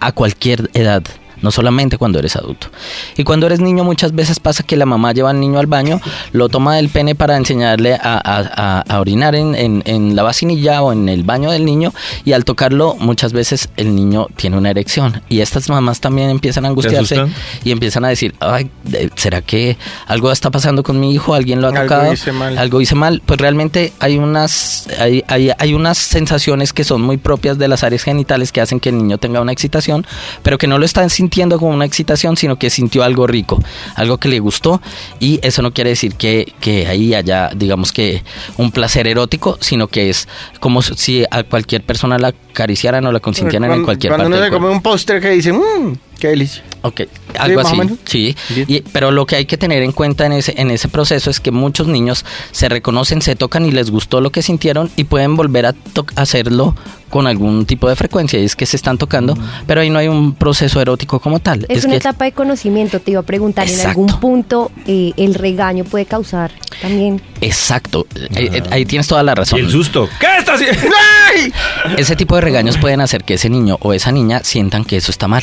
a 0.00 0.12
cualquier 0.12 0.70
edad. 0.74 1.02
No 1.42 1.50
solamente 1.50 1.98
cuando 1.98 2.18
eres 2.18 2.36
adulto. 2.36 2.68
Y 3.16 3.24
cuando 3.24 3.46
eres 3.46 3.60
niño 3.60 3.84
muchas 3.84 4.12
veces 4.14 4.40
pasa 4.40 4.62
que 4.62 4.76
la 4.76 4.86
mamá 4.86 5.12
lleva 5.12 5.30
al 5.30 5.40
niño 5.40 5.58
al 5.58 5.66
baño, 5.66 6.00
lo 6.32 6.48
toma 6.48 6.76
del 6.76 6.88
pene 6.88 7.14
para 7.14 7.36
enseñarle 7.36 7.94
a, 7.94 8.20
a- 8.24 8.84
a- 8.88 9.00
orinar 9.00 9.34
en, 9.34 9.54
en- 9.54 9.82
en 9.86 10.14
la 10.16 10.22
vacinilla 10.22 10.82
o 10.82 10.92
en 10.92 11.08
el 11.08 11.24
baño 11.24 11.50
del 11.50 11.64
niño 11.64 11.92
y 12.24 12.32
al 12.32 12.44
tocarlo 12.44 12.94
muchas 12.98 13.32
veces 13.32 13.68
el 13.76 13.94
niño 13.96 14.28
tiene 14.36 14.56
una 14.56 14.70
erección. 14.70 15.20
Y 15.28 15.40
estas 15.40 15.68
mamás 15.68 16.00
también 16.00 16.30
empiezan 16.30 16.64
a 16.64 16.68
angustiarse 16.68 17.16
y 17.64 17.72
empiezan 17.72 18.04
a 18.04 18.08
decir, 18.08 18.34
Ay, 18.38 18.70
¿será 19.16 19.42
que 19.42 19.76
algo 20.06 20.30
está 20.30 20.50
pasando 20.50 20.82
con 20.84 21.00
mi 21.00 21.12
hijo? 21.12 21.34
¿Alguien 21.34 21.60
lo 21.60 21.66
ha 21.66 21.70
Algo 21.70 21.82
tocado? 21.82 22.12
hice 22.12 22.30
mal. 22.32 22.56
algo 22.56 22.80
hice 22.80 22.94
mal, 22.94 23.20
pues 23.26 23.40
realmente 23.40 23.92
hay 23.98 24.18
unas, 24.18 24.86
hay, 25.00 25.24
hay, 25.26 25.50
hay 25.58 25.74
unas 25.74 25.98
sensaciones 25.98 26.72
que 26.72 26.84
son 26.84 27.02
muy 27.02 27.16
propias 27.16 27.58
de 27.58 27.66
las 27.66 27.82
áreas 27.82 28.04
genitales 28.04 28.52
que 28.52 28.60
hacen 28.60 28.78
que 28.78 28.90
el 28.90 28.98
niño 28.98 29.18
tenga 29.18 29.40
una 29.40 29.50
excitación, 29.52 30.06
pero 30.44 30.56
que 30.58 30.68
no 30.68 30.78
lo 30.78 30.84
está 30.84 31.08
sintiendo 31.08 31.31
como 31.58 31.68
una 31.68 31.84
excitación, 31.84 32.36
sino 32.36 32.56
que 32.56 32.68
sintió 32.70 33.02
algo 33.02 33.26
rico, 33.26 33.58
algo 33.94 34.18
que 34.18 34.28
le 34.28 34.38
gustó, 34.38 34.80
y 35.18 35.40
eso 35.42 35.62
no 35.62 35.72
quiere 35.72 35.90
decir 35.90 36.14
que, 36.14 36.52
que 36.60 36.86
ahí 36.86 37.14
haya, 37.14 37.50
digamos 37.56 37.90
que, 37.92 38.22
un 38.58 38.70
placer 38.70 39.06
erótico, 39.06 39.56
sino 39.60 39.88
que 39.88 40.10
es 40.10 40.28
como 40.60 40.82
si 40.82 41.24
a 41.30 41.42
cualquier 41.42 41.82
persona 41.82 42.18
la 42.18 42.28
acariciaran 42.28 43.06
o 43.06 43.12
la 43.12 43.20
consintieran 43.20 43.64
en 43.64 43.68
Cuando- 43.70 43.84
cualquier 43.86 44.10
Cuando 44.10 44.24
parte 44.24 44.36
uno 44.36 44.42
del 44.42 44.52
se 44.52 44.58
come 44.58 44.70
un 44.70 44.82
póster 44.82 45.20
que 45.22 45.30
dice, 45.30 45.52
mmm, 45.52 45.94
qué 46.20 46.28
delicia. 46.28 46.62
Ok, 46.82 47.02
algo 47.38 47.60
así, 47.60 47.76
menos. 47.76 47.98
sí. 48.04 48.36
Y- 48.68 48.80
pero 48.92 49.10
lo 49.10 49.26
que 49.26 49.36
hay 49.36 49.46
que 49.46 49.56
tener 49.56 49.82
en 49.82 49.92
cuenta 49.92 50.26
en 50.26 50.32
ese, 50.32 50.54
en 50.60 50.70
ese 50.70 50.88
proceso 50.88 51.30
es 51.30 51.40
que 51.40 51.50
muchos 51.50 51.86
niños 51.86 52.24
se 52.50 52.68
reconocen, 52.68 53.22
se 53.22 53.36
tocan 53.36 53.66
y 53.66 53.70
les 53.70 53.90
gustó 53.90 54.20
lo 54.20 54.30
que 54.30 54.42
sintieron 54.42 54.90
y 54.96 55.04
pueden 55.04 55.36
volver 55.36 55.66
a 55.66 55.72
to- 55.72 56.06
hacerlo 56.16 56.74
con 57.10 57.26
algún 57.26 57.66
tipo 57.66 57.90
de 57.90 57.96
frecuencia 57.96 58.40
y 58.40 58.44
es 58.44 58.56
que 58.56 58.64
se 58.64 58.74
están 58.76 58.96
tocando, 58.96 59.36
pero 59.66 59.82
ahí 59.82 59.90
no 59.90 59.98
hay 59.98 60.08
un 60.08 60.34
proceso 60.34 60.80
erótico 60.80 61.20
como 61.20 61.40
tal. 61.40 61.66
Es, 61.68 61.84
una 61.84 61.92
que 61.92 61.96
etapa 61.98 62.24
de 62.24 62.32
conocimiento, 62.32 63.00
te 63.00 63.10
iba 63.10 63.20
a 63.20 63.22
preguntar, 63.22 63.68
en 63.68 63.80
algún 63.86 64.06
punto 64.18 64.70
eh, 64.86 65.12
el 65.18 65.34
regaño 65.34 65.84
puede 65.84 66.06
causar 66.06 66.52
también... 66.80 67.20
Exacto, 67.42 68.06
ahí, 68.34 68.48
ahí 68.70 68.86
tienes 68.86 69.06
toda 69.08 69.22
la 69.22 69.32
Y 69.32 69.34
razón. 69.34 69.60
el 69.60 69.70
susto. 69.70 70.08
¿Qué 70.18 70.26
está 70.38 70.54
haciendo? 70.54 70.80
Ese 71.98 72.16
tipo 72.16 72.34
de 72.36 72.40
regaños 72.40 72.78
pueden 72.78 73.00
hacer 73.02 73.24
que 73.24 73.34
ese 73.34 73.50
niño 73.50 73.76
o 73.80 73.92
esa 73.92 74.10
niña 74.12 74.40
sientan 74.42 74.84
que 74.84 74.96
eso 74.96 75.10
está 75.10 75.28
mal. 75.28 75.42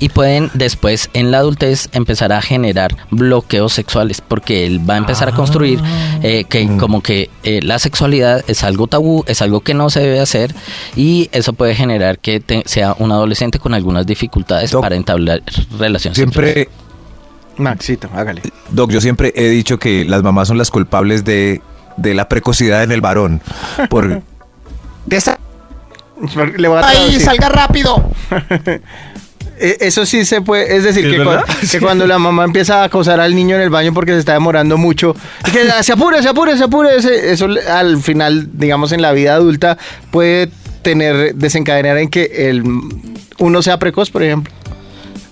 Y 0.00 0.08
pueden 0.10 0.50
después 0.54 1.08
en 1.14 1.30
la 1.30 1.38
adultez 1.38 1.88
empezar 1.92 2.32
a 2.32 2.42
generar 2.42 2.96
bloqueos 3.10 3.72
sexuales 3.72 4.20
porque 4.20 4.66
él 4.66 4.80
va 4.88 4.94
a 4.94 4.98
empezar 4.98 5.28
a 5.28 5.32
construir 5.32 5.80
eh, 6.22 6.44
que 6.48 6.76
como 6.76 7.02
que 7.02 7.30
eh, 7.42 7.60
la 7.62 7.78
sexualidad 7.78 8.44
es 8.48 8.64
algo 8.64 8.86
tabú, 8.86 9.24
es 9.26 9.40
algo 9.42 9.60
que 9.60 9.72
no 9.74 9.90
se 9.90 10.00
debe 10.00 10.20
hacer 10.20 10.54
y 10.96 11.28
eso 11.32 11.52
puede 11.52 11.74
generar 11.74 12.18
que 12.18 12.40
te- 12.40 12.62
sea 12.66 12.94
un 12.98 13.12
adolescente 13.12 13.58
con 13.58 13.72
algunas 13.74 14.06
dificultades 14.06 14.70
Doc, 14.72 14.82
para 14.82 14.96
entablar 14.96 15.42
relaciones 15.78 16.18
sexuales. 16.18 16.52
Siempre 16.54 16.68
Maxito, 17.56 18.10
hágale. 18.14 18.42
Doc, 18.70 18.90
yo 18.90 19.00
siempre 19.00 19.32
he 19.36 19.48
dicho 19.48 19.78
que 19.78 20.04
las 20.04 20.22
mamás 20.24 20.48
son 20.48 20.58
las 20.58 20.70
culpables 20.72 21.24
de, 21.24 21.62
de 21.96 22.14
la 22.14 22.28
precocidad 22.28 22.82
en 22.82 22.90
el 22.92 23.00
varón. 23.00 23.40
Por, 23.88 24.22
de 25.06 25.16
esa- 25.16 25.38
Le 26.56 26.68
voy 26.68 26.78
a 26.82 26.88
¡Ay, 26.88 27.20
salga 27.20 27.48
rápido! 27.48 28.10
Eh, 29.58 29.76
Eso 29.80 30.04
sí 30.06 30.24
se 30.24 30.40
puede, 30.40 30.76
es 30.76 30.84
decir, 30.84 31.06
¿Es 31.62 31.70
que, 31.72 31.80
cuando 31.80 32.06
la 32.06 32.18
mamá 32.18 32.44
empieza 32.44 32.80
a 32.82 32.84
acosar 32.84 33.20
al 33.20 33.34
niño 33.34 33.56
en 33.56 33.62
el 33.62 33.70
baño 33.70 33.92
porque 33.94 34.12
se 34.12 34.18
está 34.18 34.32
demorando 34.32 34.76
mucho, 34.76 35.14
y 35.46 35.50
que 35.50 35.60
"Ah, 35.70 35.82
se 35.82 35.92
apure, 35.92 36.22
se 36.22 36.28
apure, 36.28 36.56
se 36.58 36.64
apure, 36.64 36.96
ese- 36.96 37.32
eso 37.32 37.46
al 37.70 37.98
final, 38.02 38.48
digamos, 38.52 38.92
en 38.92 39.00
la 39.02 39.12
vida 39.12 39.34
adulta 39.34 39.78
puede 40.10 40.50
tener, 40.82 41.34
desencadenar 41.34 41.98
en 41.98 42.08
que 42.10 42.48
el, 42.50 42.62
uno 43.38 43.62
sea 43.62 43.78
precoz, 43.78 44.10
por 44.10 44.22
ejemplo. 44.22 44.52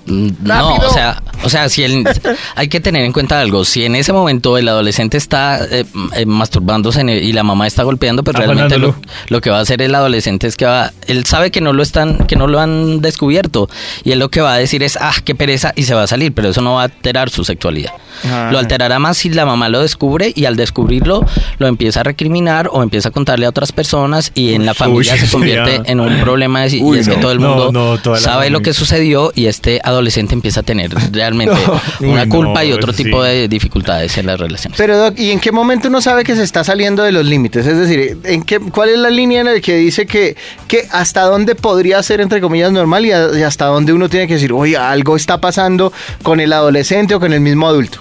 Mm, 0.07 0.29
No, 0.43 0.55
¡Rápido! 0.73 0.89
o 0.91 0.93
sea, 0.95 1.23
o 1.45 1.49
sea, 1.49 1.69
si 1.69 1.83
el- 1.85 2.05
hay 2.57 2.69
que 2.69 2.81
tener 2.81 3.03
en 3.05 3.13
cuenta 3.13 3.41
algo. 3.41 3.65
Si 3.65 3.85
en 3.85 3.95
ese 3.97 4.13
momento 4.13 4.59
el 4.59 4.69
adolescente 4.69 5.17
está 5.17 5.65
eh, 5.71 5.85
eh, 6.17 6.27
masturbándose 6.27 7.01
en 7.01 7.09
el- 7.09 7.23
y 7.23 7.33
la 7.33 7.43
mamá 7.43 7.67
está 7.67 7.83
golpeando, 7.83 8.23
pues 8.25 8.37
realmente 8.37 8.79
lo, 8.79 9.41
que 9.41 9.51
va 9.51 9.59
a 9.59 9.61
hacer 9.61 9.83
el 9.83 9.95
adolescente 9.95 10.47
es 10.47 10.57
que 10.57 10.65
va, 10.65 10.93
él 11.07 11.25
sabe 11.27 11.51
que 11.51 11.61
no 11.61 11.73
lo 11.73 11.83
están, 11.83 12.19
que 12.27 12.37
no 12.37 12.47
lo 12.47 12.61
han 12.61 13.01
descubierto 13.01 13.69
y 14.05 14.13
él 14.13 14.19
lo 14.19 14.31
que 14.31 14.41
va 14.41 14.55
a 14.55 14.59
decir 14.59 14.83
es, 14.83 14.97
ah, 15.01 15.15
qué 15.25 15.35
pereza 15.35 15.73
y 15.77 15.85
se 15.85 15.95
va 15.95 16.03
a 16.05 16.07
salir, 16.07 16.33
pero 16.33 16.49
eso 16.51 16.61
no 16.63 16.75
va 16.75 16.83
a 16.83 16.85
alterar 16.85 17.31
su 17.31 17.45
sexualidad. 17.45 17.93
Ah. 18.25 18.51
Lo 18.53 18.59
alterará 18.59 18.99
más 18.99 19.17
si 19.19 19.31
la 19.31 19.47
mamá 19.47 19.69
lo 19.69 19.81
descubre 19.81 20.33
y 20.35 20.45
al 20.45 20.57
descubrirlo 20.57 21.25
lo 21.59 21.67
empieza 21.67 22.01
a 22.01 22.03
recriminar 22.03 22.69
o 22.73 22.83
empieza 22.83 23.09
a 23.09 23.13
contarle 23.13 23.47
a 23.47 23.49
otras 23.49 23.73
personas 23.73 24.31
y 24.35 24.55
en 24.55 24.67
la 24.67 24.73
Uy, 24.73 24.77
familia 24.77 25.17
se 25.17 25.29
convierte 25.31 25.79
ya. 25.85 25.91
en 25.93 26.01
un 26.01 26.21
problema 26.21 26.61
de- 26.63 26.77
y 26.77 26.83
Uy, 26.83 26.99
es 26.99 27.09
que 27.09 27.17
todo 27.17 27.33
el 27.33 27.41
mundo 27.41 27.73
no, 27.73 27.99
sabe 28.19 28.51
lo 28.51 28.61
que 28.61 28.73
sucedió 28.73 29.33
y 29.35 29.47
este 29.47 29.81
adolescente 29.83 30.35
empieza 30.35 30.61
a 30.61 30.63
tener 30.63 30.91
realmente 31.33 31.55
una 32.01 32.29
culpa 32.29 32.65
y 32.65 32.73
otro 32.73 32.93
sí. 32.93 33.05
tipo 33.05 33.23
de 33.23 33.49
dificultades 33.49 34.17
en 34.19 34.27
las 34.27 34.39
relaciones. 34.39 34.77
Pero, 34.79 34.97
Doc, 34.99 35.19
¿y 35.19 35.31
en 35.31 35.41
qué 35.41 35.53
momento 35.53 35.89
uno 35.89 36.01
sabe 36.01 36.25
que 36.25 36.35
se 36.37 36.43
está 36.43 36.65
saliendo 36.65 37.03
de 37.03 37.13
los 37.13 37.25
límites? 37.27 37.67
Es 37.67 37.77
decir, 37.77 38.19
¿en 38.25 38.43
qué, 38.43 38.59
¿cuál 38.61 38.91
es 38.91 38.99
la 38.99 39.11
línea 39.11 39.41
en 39.41 39.47
la 39.47 39.61
que 39.61 39.77
dice 39.77 40.07
que, 40.07 40.37
que 40.69 40.87
hasta 40.91 41.23
dónde 41.23 41.55
podría 41.55 42.03
ser, 42.03 42.21
entre 42.21 42.41
comillas, 42.41 42.73
normal 42.73 43.07
y, 43.07 43.13
a- 43.13 43.29
y 43.39 43.43
hasta 43.43 43.67
dónde 43.67 43.93
uno 43.93 44.09
tiene 44.09 44.27
que 44.27 44.35
decir, 44.35 44.53
oye, 44.53 44.77
algo 44.77 45.17
está 45.17 45.39
pasando 45.41 45.93
con 46.23 46.41
el 46.41 46.53
adolescente 46.53 47.15
o 47.15 47.21
con 47.21 47.33
el 47.33 47.41
mismo 47.41 47.67
adulto? 47.69 48.01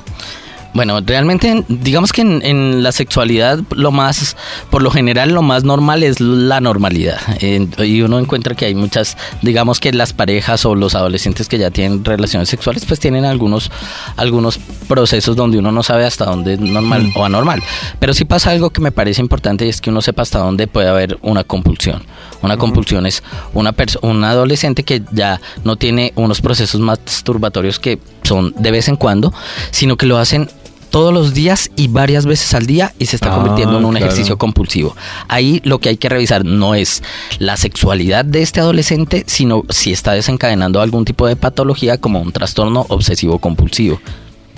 Bueno, 0.73 1.01
realmente, 1.01 1.65
digamos 1.67 2.13
que 2.13 2.21
en, 2.21 2.41
en 2.43 2.81
la 2.81 2.93
sexualidad, 2.93 3.59
lo 3.75 3.91
más, 3.91 4.37
por 4.69 4.81
lo 4.81 4.89
general, 4.89 5.31
lo 5.31 5.41
más 5.41 5.65
normal 5.65 6.01
es 6.01 6.21
la 6.21 6.61
normalidad. 6.61 7.19
Eh, 7.41 7.67
y 7.79 8.01
uno 8.01 8.19
encuentra 8.19 8.55
que 8.55 8.65
hay 8.65 8.75
muchas, 8.75 9.17
digamos 9.41 9.79
que 9.81 9.91
las 9.91 10.13
parejas 10.13 10.65
o 10.65 10.75
los 10.75 10.95
adolescentes 10.95 11.49
que 11.49 11.57
ya 11.57 11.71
tienen 11.71 12.05
relaciones 12.05 12.47
sexuales, 12.47 12.85
pues 12.85 13.01
tienen 13.01 13.25
algunos, 13.25 13.69
algunos 14.15 14.59
procesos 14.87 15.35
donde 15.35 15.57
uno 15.57 15.73
no 15.73 15.83
sabe 15.83 16.05
hasta 16.05 16.25
dónde 16.25 16.53
es 16.53 16.59
normal 16.59 17.11
o 17.15 17.25
anormal. 17.25 17.61
Pero 17.99 18.13
sí 18.13 18.23
pasa 18.23 18.51
algo 18.51 18.69
que 18.69 18.79
me 18.79 18.93
parece 18.93 19.21
importante 19.21 19.65
y 19.65 19.69
es 19.69 19.81
que 19.81 19.89
uno 19.89 20.01
sepa 20.01 20.21
hasta 20.21 20.39
dónde 20.39 20.67
puede 20.67 20.87
haber 20.87 21.17
una 21.21 21.43
compulsión. 21.43 22.03
Una 22.41 22.57
compulsión 22.57 23.05
es 23.05 23.23
una 23.53 23.75
un 24.01 24.23
adolescente 24.23 24.83
que 24.83 25.03
ya 25.11 25.39
no 25.63 25.75
tiene 25.75 26.11
unos 26.15 26.41
procesos 26.41 26.81
masturbatorios 26.81 27.79
que 27.79 27.99
son 28.23 28.53
de 28.57 28.71
vez 28.71 28.87
en 28.87 28.95
cuando, 28.95 29.33
sino 29.71 29.97
que 29.97 30.05
lo 30.05 30.17
hacen 30.17 30.49
todos 30.91 31.11
los 31.13 31.33
días 31.33 31.71
y 31.75 31.87
varias 31.87 32.25
veces 32.27 32.53
al 32.53 32.67
día 32.67 32.93
y 32.99 33.07
se 33.07 33.15
está 33.15 33.31
Ah, 33.33 33.35
convirtiendo 33.37 33.79
en 33.79 33.85
un 33.85 33.91
claro. 33.91 34.05
ejercicio 34.05 34.37
compulsivo. 34.37 34.95
Ahí 35.27 35.61
lo 35.63 35.79
que 35.79 35.89
hay 35.89 35.97
que 35.97 36.09
revisar 36.09 36.45
no 36.45 36.75
es 36.75 37.01
la 37.39 37.57
sexualidad 37.57 38.25
de 38.25 38.41
este 38.43 38.59
adolescente, 38.59 39.23
sino 39.25 39.63
si 39.69 39.91
está 39.91 40.11
desencadenando 40.11 40.81
algún 40.81 41.05
tipo 41.05 41.25
de 41.27 41.35
patología 41.35 41.97
como 41.97 42.21
un 42.21 42.31
trastorno 42.31 42.85
obsesivo 42.89 43.39
compulsivo. 43.39 43.99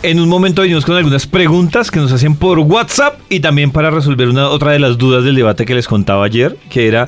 En 0.02 0.20
un 0.20 0.28
momento 0.28 0.64
venimos 0.64 0.84
con 0.84 0.98
algunas 0.98 1.26
preguntas 1.28 1.90
que 1.90 2.00
nos 2.00 2.12
hacen 2.12 2.36
por 2.36 2.60
WhatsApp 2.60 3.20
y 3.30 3.40
también 3.40 3.72
para 3.72 3.90
resolver 3.90 4.28
una 4.28 4.50
otra 4.50 4.72
de 4.72 4.80
las 4.80 4.98
dudas 4.98 5.24
del 5.24 5.36
debate 5.36 5.66
que 5.66 5.76
les 5.76 5.88
contaba 5.88 6.26
ayer, 6.26 6.58
que 6.70 6.88
era 6.90 7.08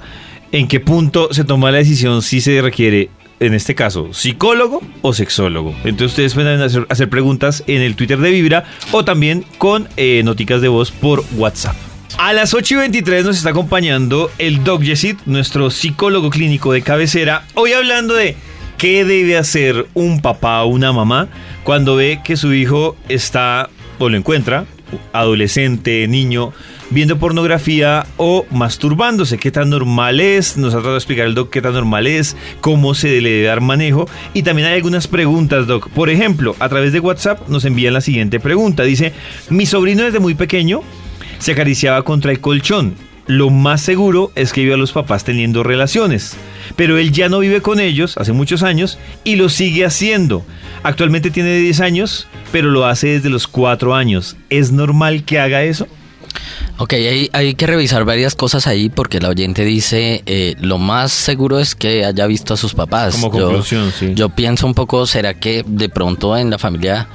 en 0.53 0.67
qué 0.69 0.79
punto 0.79 1.33
se 1.33 1.43
toma 1.43 1.71
la 1.71 1.79
decisión 1.79 2.21
si 2.21 2.39
se 2.39 2.61
requiere, 2.61 3.09
en 3.39 3.53
este 3.53 3.75
caso, 3.75 4.13
psicólogo 4.13 4.81
o 5.01 5.13
sexólogo. 5.13 5.75
Entonces 5.83 6.11
ustedes 6.11 6.33
pueden 6.33 6.61
hacer, 6.61 6.85
hacer 6.89 7.09
preguntas 7.09 7.63
en 7.67 7.81
el 7.81 7.95
Twitter 7.95 8.19
de 8.19 8.31
Vibra 8.31 8.63
o 8.91 9.03
también 9.03 9.45
con 9.57 9.87
eh, 9.97 10.21
noticas 10.23 10.61
de 10.61 10.67
voz 10.67 10.91
por 10.91 11.23
WhatsApp. 11.35 11.75
A 12.17 12.31
las 12.31 12.53
8 12.53 12.75
y 12.75 12.77
23 12.77 13.25
nos 13.25 13.37
está 13.37 13.49
acompañando 13.49 14.31
el 14.37 14.63
Doc 14.63 14.81
Yesid, 14.81 15.17
nuestro 15.25 15.69
psicólogo 15.69 16.29
clínico 16.29 16.71
de 16.71 16.81
cabecera, 16.81 17.43
hoy 17.55 17.73
hablando 17.73 18.13
de 18.13 18.37
qué 18.77 19.03
debe 19.03 19.37
hacer 19.37 19.87
un 19.93 20.21
papá 20.21 20.63
o 20.63 20.67
una 20.67 20.93
mamá 20.93 21.27
cuando 21.63 21.97
ve 21.97 22.21
que 22.23 22.37
su 22.37 22.53
hijo 22.53 22.95
está 23.09 23.69
o 23.99 24.07
lo 24.07 24.15
encuentra, 24.15 24.65
adolescente, 25.11 26.07
niño, 26.07 26.53
viendo 26.89 27.17
pornografía 27.17 28.05
o 28.17 28.45
masturbándose. 28.51 29.37
¿Qué 29.37 29.51
tan 29.51 29.69
normal 29.69 30.19
es? 30.19 30.57
Nos 30.57 30.73
ha 30.73 30.77
tratado 30.77 30.93
de 30.93 30.99
explicar 30.99 31.25
el 31.25 31.35
doc 31.35 31.49
qué 31.49 31.61
tan 31.61 31.73
normal 31.73 32.07
es, 32.07 32.35
cómo 32.61 32.93
se 32.93 33.21
le 33.21 33.29
debe 33.29 33.47
dar 33.47 33.61
manejo. 33.61 34.07
Y 34.33 34.43
también 34.43 34.67
hay 34.67 34.75
algunas 34.75 35.07
preguntas, 35.07 35.67
doc. 35.67 35.89
Por 35.89 36.09
ejemplo, 36.09 36.55
a 36.59 36.69
través 36.69 36.93
de 36.93 36.99
WhatsApp 36.99 37.47
nos 37.49 37.65
envían 37.65 37.93
la 37.93 38.01
siguiente 38.01 38.39
pregunta. 38.39 38.83
Dice, 38.83 39.13
mi 39.49 39.65
sobrino 39.65 40.03
desde 40.03 40.19
muy 40.19 40.35
pequeño 40.35 40.81
se 41.39 41.51
acariciaba 41.53 42.03
contra 42.03 42.31
el 42.31 42.39
colchón. 42.39 42.95
Lo 43.27 43.49
más 43.49 43.81
seguro 43.81 44.31
es 44.35 44.53
que 44.53 44.63
vio 44.63 44.75
a 44.75 44.77
los 44.77 44.91
papás 44.91 45.23
teniendo 45.23 45.63
relaciones, 45.63 46.37
pero 46.75 46.99
él 46.99 47.11
ya 47.11 47.27
no 47.27 47.39
vive 47.39 47.59
con 47.59 47.79
ellos 47.79 48.19
hace 48.19 48.33
muchos 48.33 48.61
años 48.61 48.99
y 49.23 49.35
lo 49.35 49.49
sigue 49.49 49.83
haciendo. 49.83 50.45
Actualmente 50.83 51.31
tiene 51.31 51.57
10 51.57 51.79
años, 51.79 52.27
pero 52.51 52.69
lo 52.69 52.85
hace 52.85 53.07
desde 53.07 53.31
los 53.31 53.47
4 53.47 53.95
años. 53.95 54.37
¿Es 54.51 54.71
normal 54.71 55.23
que 55.23 55.39
haga 55.39 55.63
eso? 55.63 55.87
Ok, 56.77 56.93
hay, 56.93 57.29
hay 57.33 57.55
que 57.55 57.67
revisar 57.67 58.03
varias 58.05 58.35
cosas 58.35 58.67
ahí 58.67 58.89
porque 58.89 59.17
el 59.17 59.25
oyente 59.25 59.63
dice 59.63 60.23
eh, 60.25 60.55
lo 60.59 60.77
más 60.77 61.11
seguro 61.11 61.59
es 61.59 61.75
que 61.75 62.05
haya 62.05 62.27
visto 62.27 62.53
a 62.53 62.57
sus 62.57 62.73
papás. 62.73 63.15
Como 63.15 63.37
Yo- 63.37 63.45
conclusión, 63.45 63.91
sí. 63.97 64.11
Yo 64.15 64.29
pienso 64.29 64.67
un 64.67 64.73
poco, 64.73 65.05
¿será 65.05 65.33
que 65.33 65.63
de 65.65 65.89
pronto 65.89 66.35
en 66.37 66.49
la 66.49 66.57
familia 66.57 67.07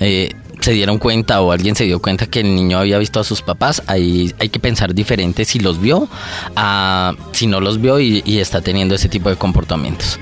eh, 0.00 0.30
se 0.62 0.72
dieron 0.72 0.98
cuenta 0.98 1.40
o 1.42 1.52
alguien 1.52 1.74
se 1.74 1.84
dio 1.84 2.00
cuenta 2.00 2.26
que 2.26 2.40
el 2.40 2.54
niño 2.54 2.78
había 2.78 2.98
visto 2.98 3.20
a 3.20 3.24
sus 3.24 3.42
papás? 3.42 3.82
Ahí 3.86 4.32
hay 4.38 4.48
que 4.48 4.60
pensar 4.60 4.94
diferente 4.94 5.44
si 5.44 5.58
los 5.58 5.80
vio, 5.80 6.08
si 7.32 7.46
no 7.46 7.60
los 7.60 7.80
vio 7.80 8.00
y, 8.00 8.22
está 8.42 8.60
teniendo 8.60 8.94
ese 8.94 9.08
tipo 9.08 9.28
de 9.28 9.36
comportamientos. 9.36 10.18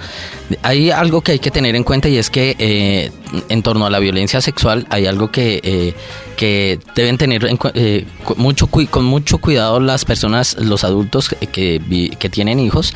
Hay 0.62 0.90
algo 0.90 1.20
que 1.20 1.32
hay 1.32 1.38
que 1.38 1.50
tener 1.50 1.76
en 1.76 1.84
cuenta 1.84 2.08
y 2.08 2.18
es 2.18 2.28
que 2.28 2.56
eh, 2.58 3.12
en 3.48 3.62
torno 3.62 3.86
a 3.86 3.90
la 3.90 4.00
violencia 4.00 4.40
sexual 4.40 4.86
hay 4.90 5.06
algo 5.06 5.30
que, 5.30 5.60
eh, 5.62 5.94
que 6.36 6.80
deben 6.96 7.16
tener 7.18 7.46
en 7.46 7.58
eh, 7.74 8.04
mucho, 8.36 8.66
con 8.66 9.04
mucho 9.04 9.38
cuidado 9.38 9.78
las 9.78 10.04
personas, 10.04 10.56
los 10.58 10.82
adultos 10.82 11.28
que, 11.28 11.46
que 11.46 11.80
que 12.18 12.30
tienen 12.30 12.60
hijos. 12.60 12.94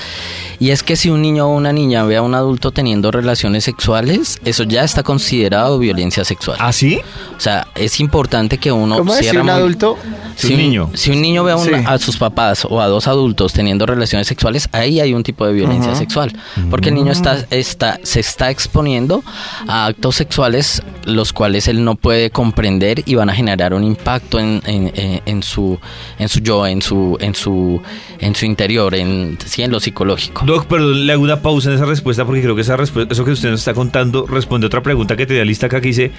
Y 0.61 0.71
es 0.71 0.83
que 0.83 0.97
si 0.97 1.11
un 1.11 1.23
niño 1.23 1.47
o 1.47 1.55
una 1.55 1.73
niña 1.73 2.05
ve 2.05 2.17
a 2.17 2.23
un 2.23 2.35
adulto 2.35 2.71
teniendo 2.71 3.11
relaciones 3.11 3.65
sexuales, 3.65 4.39
eso 4.45 4.65
ya 4.65 4.85
está 4.85 5.03
considerado 5.03 5.79
violencia 5.79 6.25
sexual. 6.25 6.59
¿Ah, 6.61 6.73
sí? 6.73 7.01
O 7.37 7.41
sea, 7.41 7.67
es 7.75 8.01
importante 8.01 8.59
que 8.59 8.71
uno 8.73 8.99
¿Cómo? 8.99 9.13
Si 9.15 9.29
un 9.37 9.43
muy- 9.43 9.51
adulto... 9.51 9.99
Si 10.37 10.53
un 10.53 10.59
niño. 10.59 10.91
Si 10.95 11.11
un 11.13 11.23
niño 11.23 11.45
ve 11.45 11.53
a, 11.53 11.57
un- 11.57 11.65
Sí. 11.65 11.71
a 11.87 11.97
sus 11.99 12.17
papás 12.17 12.67
o 12.69 12.81
a 12.81 12.89
dos 12.89 13.07
adultos 13.07 13.53
teniendo 13.53 13.87
relaciones 13.87 14.27
sexuales, 14.27 14.69
ahí 14.73 14.99
hay 15.01 15.15
un 15.15 15.23
tipo 15.23 15.47
de 15.47 15.53
violencia 15.53 15.95
sexual. 15.95 16.33
Porque 16.71 16.89
el 16.89 16.97
niño 16.97 17.13
está, 17.13 17.45
está, 17.51 18.01
se 18.03 18.21
está 18.21 18.51
exponiendo 18.51 19.23
a 19.69 19.87
actos 19.87 20.17
sexuales 20.17 20.83
los 21.05 21.33
cuales 21.33 21.69
él 21.69 21.85
no 21.85 21.95
puede 21.95 22.31
comprender 22.31 23.03
y 23.07 23.15
van 23.15 23.31
a 23.31 23.35
generar 23.35 23.75
un 23.75 23.85
impacto 23.85 24.39
en, 24.41 24.61
en, 24.67 24.93
en- 24.95 25.23
en 25.27 25.43
su 25.43 25.79
en 26.19 26.29
su 26.29 26.41
yo, 26.41 26.67
en 26.67 26.83
su, 26.83 27.17
en 27.21 27.35
su, 27.35 27.81
en 28.19 28.35
su 28.35 28.45
interior, 28.47 28.95
en, 28.95 29.39
sí, 29.45 29.63
en 29.63 29.71
lo 29.71 29.79
psicológico. 29.81 30.45
Doc, 30.47 30.67
perdón, 30.67 31.07
le 31.07 31.13
hago 31.13 31.23
una 31.23 31.41
pausa 31.43 31.69
en 31.71 31.77
esa 31.77 31.85
respuesta 31.85 32.25
porque 32.25 32.43
creo 32.43 32.55
que 32.55 32.63
esa 32.63 32.77
respu- 32.77 33.07
eso 33.11 33.25
que 33.25 33.31
usted 33.33 33.51
nos 33.51 33.61
está 33.61 33.75
contando 33.75 34.27
responde 34.27 34.67
a 34.67 34.69
otra 34.69 34.83
pregunta 34.83 35.17
que 35.17 35.27
tenía 35.27 35.45
lista 35.45 35.67
acá 35.67 35.81
que 35.81 35.89
dice, 35.89 36.11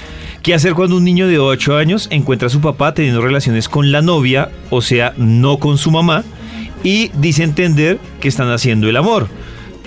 ¿qué 0.41 0.53
hacer 0.53 0.73
cuando 0.73 0.95
un 0.97 1.04
niño 1.05 1.27
de 1.27 1.39
8 1.39 1.77
años 1.77 2.07
encuentra 2.11 2.47
a 2.47 2.49
su 2.49 2.59
papá 2.59 2.93
teniendo 2.93 3.21
relaciones 3.21 3.69
con 3.69 3.91
la 3.91 4.01
novia, 4.01 4.49
o 4.69 4.81
sea, 4.81 5.13
no 5.15 5.57
con 5.59 5.77
su 5.77 5.91
mamá, 5.91 6.23
y 6.83 7.09
dice 7.19 7.43
entender 7.43 7.99
que 8.19 8.27
están 8.27 8.49
haciendo 8.51 8.89
el 8.89 8.97
amor? 8.97 9.27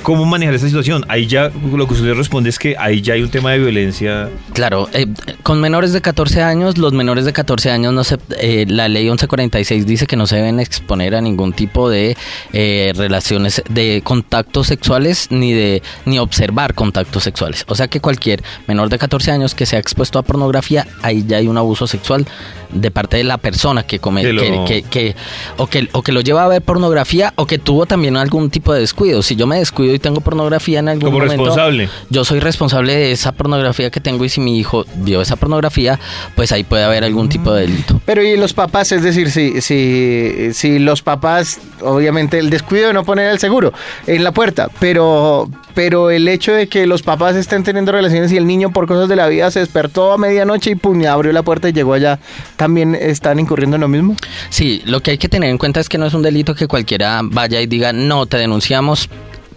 ¿Cómo 0.02 0.25
manejar 0.25 0.55
esta 0.55 0.67
situación? 0.67 1.05
Ahí 1.09 1.26
ya, 1.26 1.50
lo 1.73 1.87
que 1.87 1.95
usted 1.95 2.14
responde 2.14 2.49
es 2.49 2.59
que 2.59 2.76
ahí 2.78 3.02
ya 3.02 3.14
hay 3.14 3.23
un 3.23 3.28
tema 3.31 3.50
de 3.52 3.59
violencia. 3.59 4.31
Claro, 4.55 4.88
eh, 4.95 5.07
con 5.43 5.61
menores 5.61 5.93
de 5.93 6.00
14 6.00 6.43
años, 6.43 6.78
los 6.78 6.93
menores 6.95 7.25
de 7.26 7.33
14 7.35 7.71
años 7.71 7.93
no 7.93 8.05
se, 8.05 8.17
eh, 8.40 8.64
la 8.69 8.88
ley 8.88 9.05
1146 9.05 9.87
dice 9.87 10.07
que 10.07 10.17
no 10.17 10.26
se 10.26 10.37
deben 10.37 10.61
exponer 10.61 11.14
a 11.14 11.21
ningún 11.21 11.52
tipo 11.52 11.90
de 11.90 12.17
eh, 12.52 12.93
relaciones, 12.97 13.62
de 13.69 14.00
contactos 14.02 14.69
sexuales 14.69 15.26
ni 15.31 15.52
de 15.52 15.83
ni 16.07 16.19
observar 16.19 16.75
contactos 16.75 17.23
sexuales. 17.25 17.64
O 17.69 17.75
sea 17.75 17.88
que 17.88 18.00
cualquier 18.00 18.43
menor 18.67 18.88
de 18.88 18.99
14 18.99 19.31
años 19.31 19.55
que 19.55 19.67
sea 19.67 19.78
expuesto 19.78 20.19
a 20.19 20.23
pornografía, 20.23 20.87
ahí 21.02 21.25
ya 21.26 21.37
hay 21.38 21.49
un 21.49 21.59
abuso 21.59 21.87
sexual 21.87 22.26
de 22.73 22.90
parte 22.90 23.17
de 23.17 23.25
la 23.25 23.38
persona 23.38 23.83
que 23.83 23.99
come, 23.99 24.23
Que 24.23 24.33
lo- 24.33 24.43
que- 24.43 24.64
que- 24.67 24.83
que- 24.83 25.17
o 25.57 25.67
que 25.67 25.88
o 25.93 26.02
que 26.02 26.12
lo 26.12 26.21
lleva 26.21 26.45
a 26.45 26.49
ver 26.49 26.61
pornografía 26.62 27.33
o 27.37 27.47
que 27.47 27.59
tuvo 27.59 27.87
también 27.87 28.17
algún 28.17 28.50
tipo 28.50 28.73
de 28.75 28.81
descuido. 28.81 29.23
Si 29.23 29.37
yo 29.37 29.47
me 29.47 29.59
descuido 29.59 29.88
descuido 29.88 29.95
y 29.95 29.99
tengo 29.99 30.21
pornografía 30.21 30.80
en 30.80 30.88
algún 30.88 31.04
Como 31.04 31.18
momento, 31.18 31.45
responsable. 31.45 31.88
yo 32.11 32.25
soy 32.25 32.40
responsable 32.40 32.95
de 32.95 33.12
esa 33.12 33.33
pornografía 33.33 33.90
que 33.90 34.00
tengo 34.00 34.25
y 34.25 34.28
si 34.28 34.40
mi 34.40 34.59
hijo 34.59 34.85
vio 34.97 35.21
esa 35.21 35.37
pornografía, 35.37 35.99
pues 36.35 36.52
ahí 36.52 36.64
puede 36.64 36.85
haber 36.85 37.04
algún 37.04 37.28
tipo 37.28 37.52
de 37.52 37.62
delito. 37.62 38.00
Pero 38.04 38.23
y 38.23 38.37
los 38.37 38.52
papás, 38.52 38.92
es 38.92 39.02
decir, 39.02 39.30
si, 39.30 39.61
si, 39.61 40.52
si 40.52 40.78
los 40.78 41.02
papás, 41.02 41.61
obviamente 41.83 42.38
el 42.38 42.50
descuido 42.50 42.88
de 42.88 42.92
no 42.95 43.04
poner 43.04 43.30
el 43.30 43.38
seguro 43.38 43.73
en 44.07 44.25
la 44.25 44.33
puerta, 44.33 44.68
pero, 44.80 45.49
pero 45.75 46.11
el 46.11 46.28
hecho 46.28 46.52
de 46.52 46.68
que 46.68 46.87
los 46.87 47.02
papás 47.02 47.37
estén 47.37 47.64
teniendo 47.64 47.92
relaciones 47.92 48.33
y 48.33 48.37
el 48.37 48.47
niño 48.47 48.71
por 48.73 48.87
cosas 48.87 49.09
de 49.09 49.16
la 49.16 49.26
vida 49.28 49.50
se 49.50 49.61
despertó 49.61 50.12
a 50.12 50.18
medianoche 50.18 50.71
y 50.71 50.75
pum, 50.75 51.04
abrió 51.07 51.33
la 51.33 51.42
puerta 51.42 51.68
y 51.68 51.73
llegó 51.73 51.95
allá, 51.95 52.18
¿también 52.57 52.95
están 52.95 53.38
incurriendo 53.38 53.76
en 53.76 53.83
lo 53.83 53.88
mismo? 53.88 54.16
Sí, 54.50 54.83
lo 54.85 55.00
que 55.00 55.12
hay 55.12 55.18
que 55.18 55.28
tener 55.28 55.50
en 55.50 55.59
cuenta 55.59 55.80
es 55.80 55.88
que 55.88 55.99
no 55.99 56.07
es 56.07 56.14
un 56.14 56.23
delito 56.23 56.54
que 56.54 56.66
cualquiera 56.66 57.21
vaya 57.23 57.61
y 57.61 57.66
diga, 57.66 57.92
no, 57.92 58.26
te 58.26 58.37
denunciamos. 58.37 59.09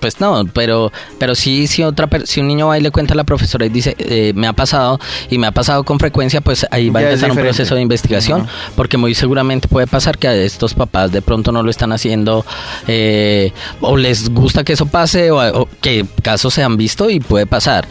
Pues 0.02 0.20
no, 0.20 0.46
pero, 0.52 0.92
pero 1.20 1.36
sí, 1.36 1.68
si 1.68 1.84
otra 1.84 2.10
si 2.26 2.42
un 2.42 2.48
niño 2.48 2.68
va 2.68 2.78
y 2.80 2.82
le 2.82 2.90
cuenta 2.90 3.14
a 3.14 3.18
la 3.18 3.24
profesora 3.24 3.68
y 3.68 3.70
dice, 3.70 3.96
eh, 4.00 4.34
me 4.36 4.48
ha 4.48 4.54
pasado 4.54 5.00
y 5.30 5.38
me 5.38 5.46
ha 5.46 5.52
pasado 5.52 5.84
con 5.84 6.00
frecuencia, 6.00 6.42
pues 6.42 6.66
ahí 6.72 6.90
va 6.90 7.00
a 7.00 7.04
Ya 7.04 7.10
empezar 7.10 7.32
un 7.32 7.38
proceso 7.38 7.76
de 7.76 7.82
investigación, 7.82 8.48
porque 8.76 8.98
muy 8.98 9.14
seguramente 9.14 9.68
puede 9.68 9.86
pasar 9.86 10.18
que 10.18 10.28
a 10.28 10.36
estos 10.36 10.74
papás 10.74 11.12
de 11.12 11.22
pronto 11.22 11.52
no 11.52 11.62
lo 11.62 11.70
están 11.70 11.92
haciendo 11.92 12.46
eh, 12.88 13.54
o 13.80 13.96
les 13.96 14.30
gusta 14.30 14.64
que 14.64 14.74
eso 14.74 14.88
pase 14.88 15.30
o, 15.30 15.62
o 15.62 15.70
que 15.82 16.06
casos 16.24 16.56
se 16.56 16.64
han 16.64 16.78
visto 16.78 17.10
y 17.12 17.20
puede 17.20 17.46
pasar. 17.46 17.88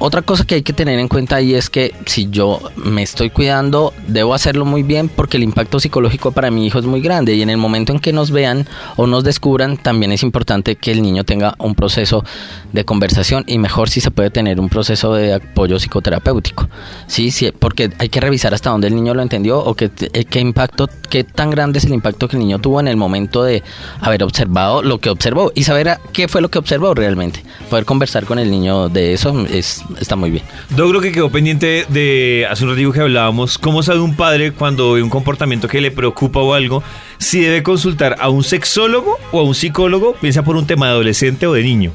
Otra 0.00 0.22
cosa 0.22 0.44
que 0.44 0.56
hay 0.56 0.62
que 0.62 0.72
tener 0.72 0.98
en 0.98 1.06
cuenta 1.06 1.36
ahí 1.36 1.54
es 1.54 1.70
que 1.70 1.94
si 2.06 2.28
yo 2.28 2.60
me 2.74 3.04
estoy 3.04 3.30
cuidando, 3.30 3.94
debo 4.08 4.34
hacerlo 4.34 4.64
muy 4.64 4.82
bien 4.82 5.08
porque 5.08 5.36
el 5.36 5.44
impacto 5.44 5.78
psicológico 5.78 6.32
para 6.32 6.50
mi 6.50 6.66
hijo 6.66 6.80
es 6.80 6.86
muy 6.86 7.00
grande 7.00 7.34
y 7.34 7.42
en 7.42 7.50
el 7.50 7.56
momento 7.56 7.92
en 7.92 8.00
que 8.00 8.12
nos 8.12 8.32
vean 8.32 8.66
o 8.96 9.06
nos 9.06 9.22
descubran, 9.22 9.76
también 9.76 10.10
es 10.10 10.24
importante 10.24 10.74
que 10.74 10.90
el 10.90 11.02
niño 11.02 11.24
tenga 11.24 11.51
un 11.58 11.74
proceso 11.74 12.24
de 12.72 12.84
conversación 12.84 13.44
y 13.46 13.58
mejor 13.58 13.88
si 13.88 14.00
se 14.00 14.10
puede 14.10 14.30
tener 14.30 14.60
un 14.60 14.68
proceso 14.68 15.14
de 15.14 15.34
apoyo 15.34 15.76
psicoterapéutico. 15.78 16.68
Sí, 17.06 17.30
sí, 17.30 17.50
porque 17.56 17.90
hay 17.98 18.08
que 18.08 18.20
revisar 18.20 18.54
hasta 18.54 18.70
dónde 18.70 18.88
el 18.88 18.94
niño 18.94 19.14
lo 19.14 19.22
entendió 19.22 19.58
o 19.58 19.74
qué, 19.74 19.90
eh, 20.12 20.24
qué 20.24 20.40
impacto, 20.40 20.88
qué 21.10 21.24
tan 21.24 21.50
grande 21.50 21.78
es 21.78 21.84
el 21.84 21.92
impacto 21.94 22.28
que 22.28 22.36
el 22.36 22.40
niño 22.42 22.58
tuvo 22.58 22.80
en 22.80 22.88
el 22.88 22.96
momento 22.96 23.42
de 23.44 23.62
haber 24.00 24.22
observado 24.22 24.82
lo 24.82 24.98
que 24.98 25.10
observó 25.10 25.52
y 25.54 25.64
saber 25.64 25.88
a- 25.90 26.00
qué 26.12 26.28
fue 26.28 26.40
lo 26.40 26.50
que 26.50 26.58
observó 26.58 26.94
realmente. 26.94 27.42
Poder 27.70 27.84
conversar 27.84 28.24
con 28.24 28.38
el 28.38 28.50
niño 28.50 28.88
de 28.88 29.12
eso 29.14 29.46
es, 29.46 29.82
está 30.00 30.16
muy 30.16 30.30
bien. 30.30 30.44
Yo 30.76 30.88
creo 30.88 31.00
que 31.00 31.12
quedó 31.12 31.30
pendiente 31.30 31.86
de 31.88 32.46
hace 32.50 32.64
un 32.64 32.70
ratito 32.70 32.92
que 32.92 33.00
hablábamos, 33.00 33.58
cómo 33.58 33.82
sabe 33.82 34.00
un 34.00 34.16
padre 34.16 34.52
cuando 34.52 34.92
ve 34.92 35.02
un 35.02 35.10
comportamiento 35.10 35.68
que 35.68 35.80
le 35.80 35.90
preocupa 35.90 36.40
o 36.40 36.54
algo, 36.54 36.82
si 37.22 37.40
debe 37.40 37.62
consultar 37.62 38.16
a 38.20 38.28
un 38.28 38.44
sexólogo 38.44 39.18
o 39.32 39.40
a 39.40 39.42
un 39.42 39.54
psicólogo, 39.54 40.14
piensa 40.20 40.42
por 40.42 40.56
un 40.56 40.66
tema 40.66 40.86
de 40.86 40.92
adolescente 40.92 41.46
o 41.46 41.52
de 41.54 41.62
niño. 41.62 41.92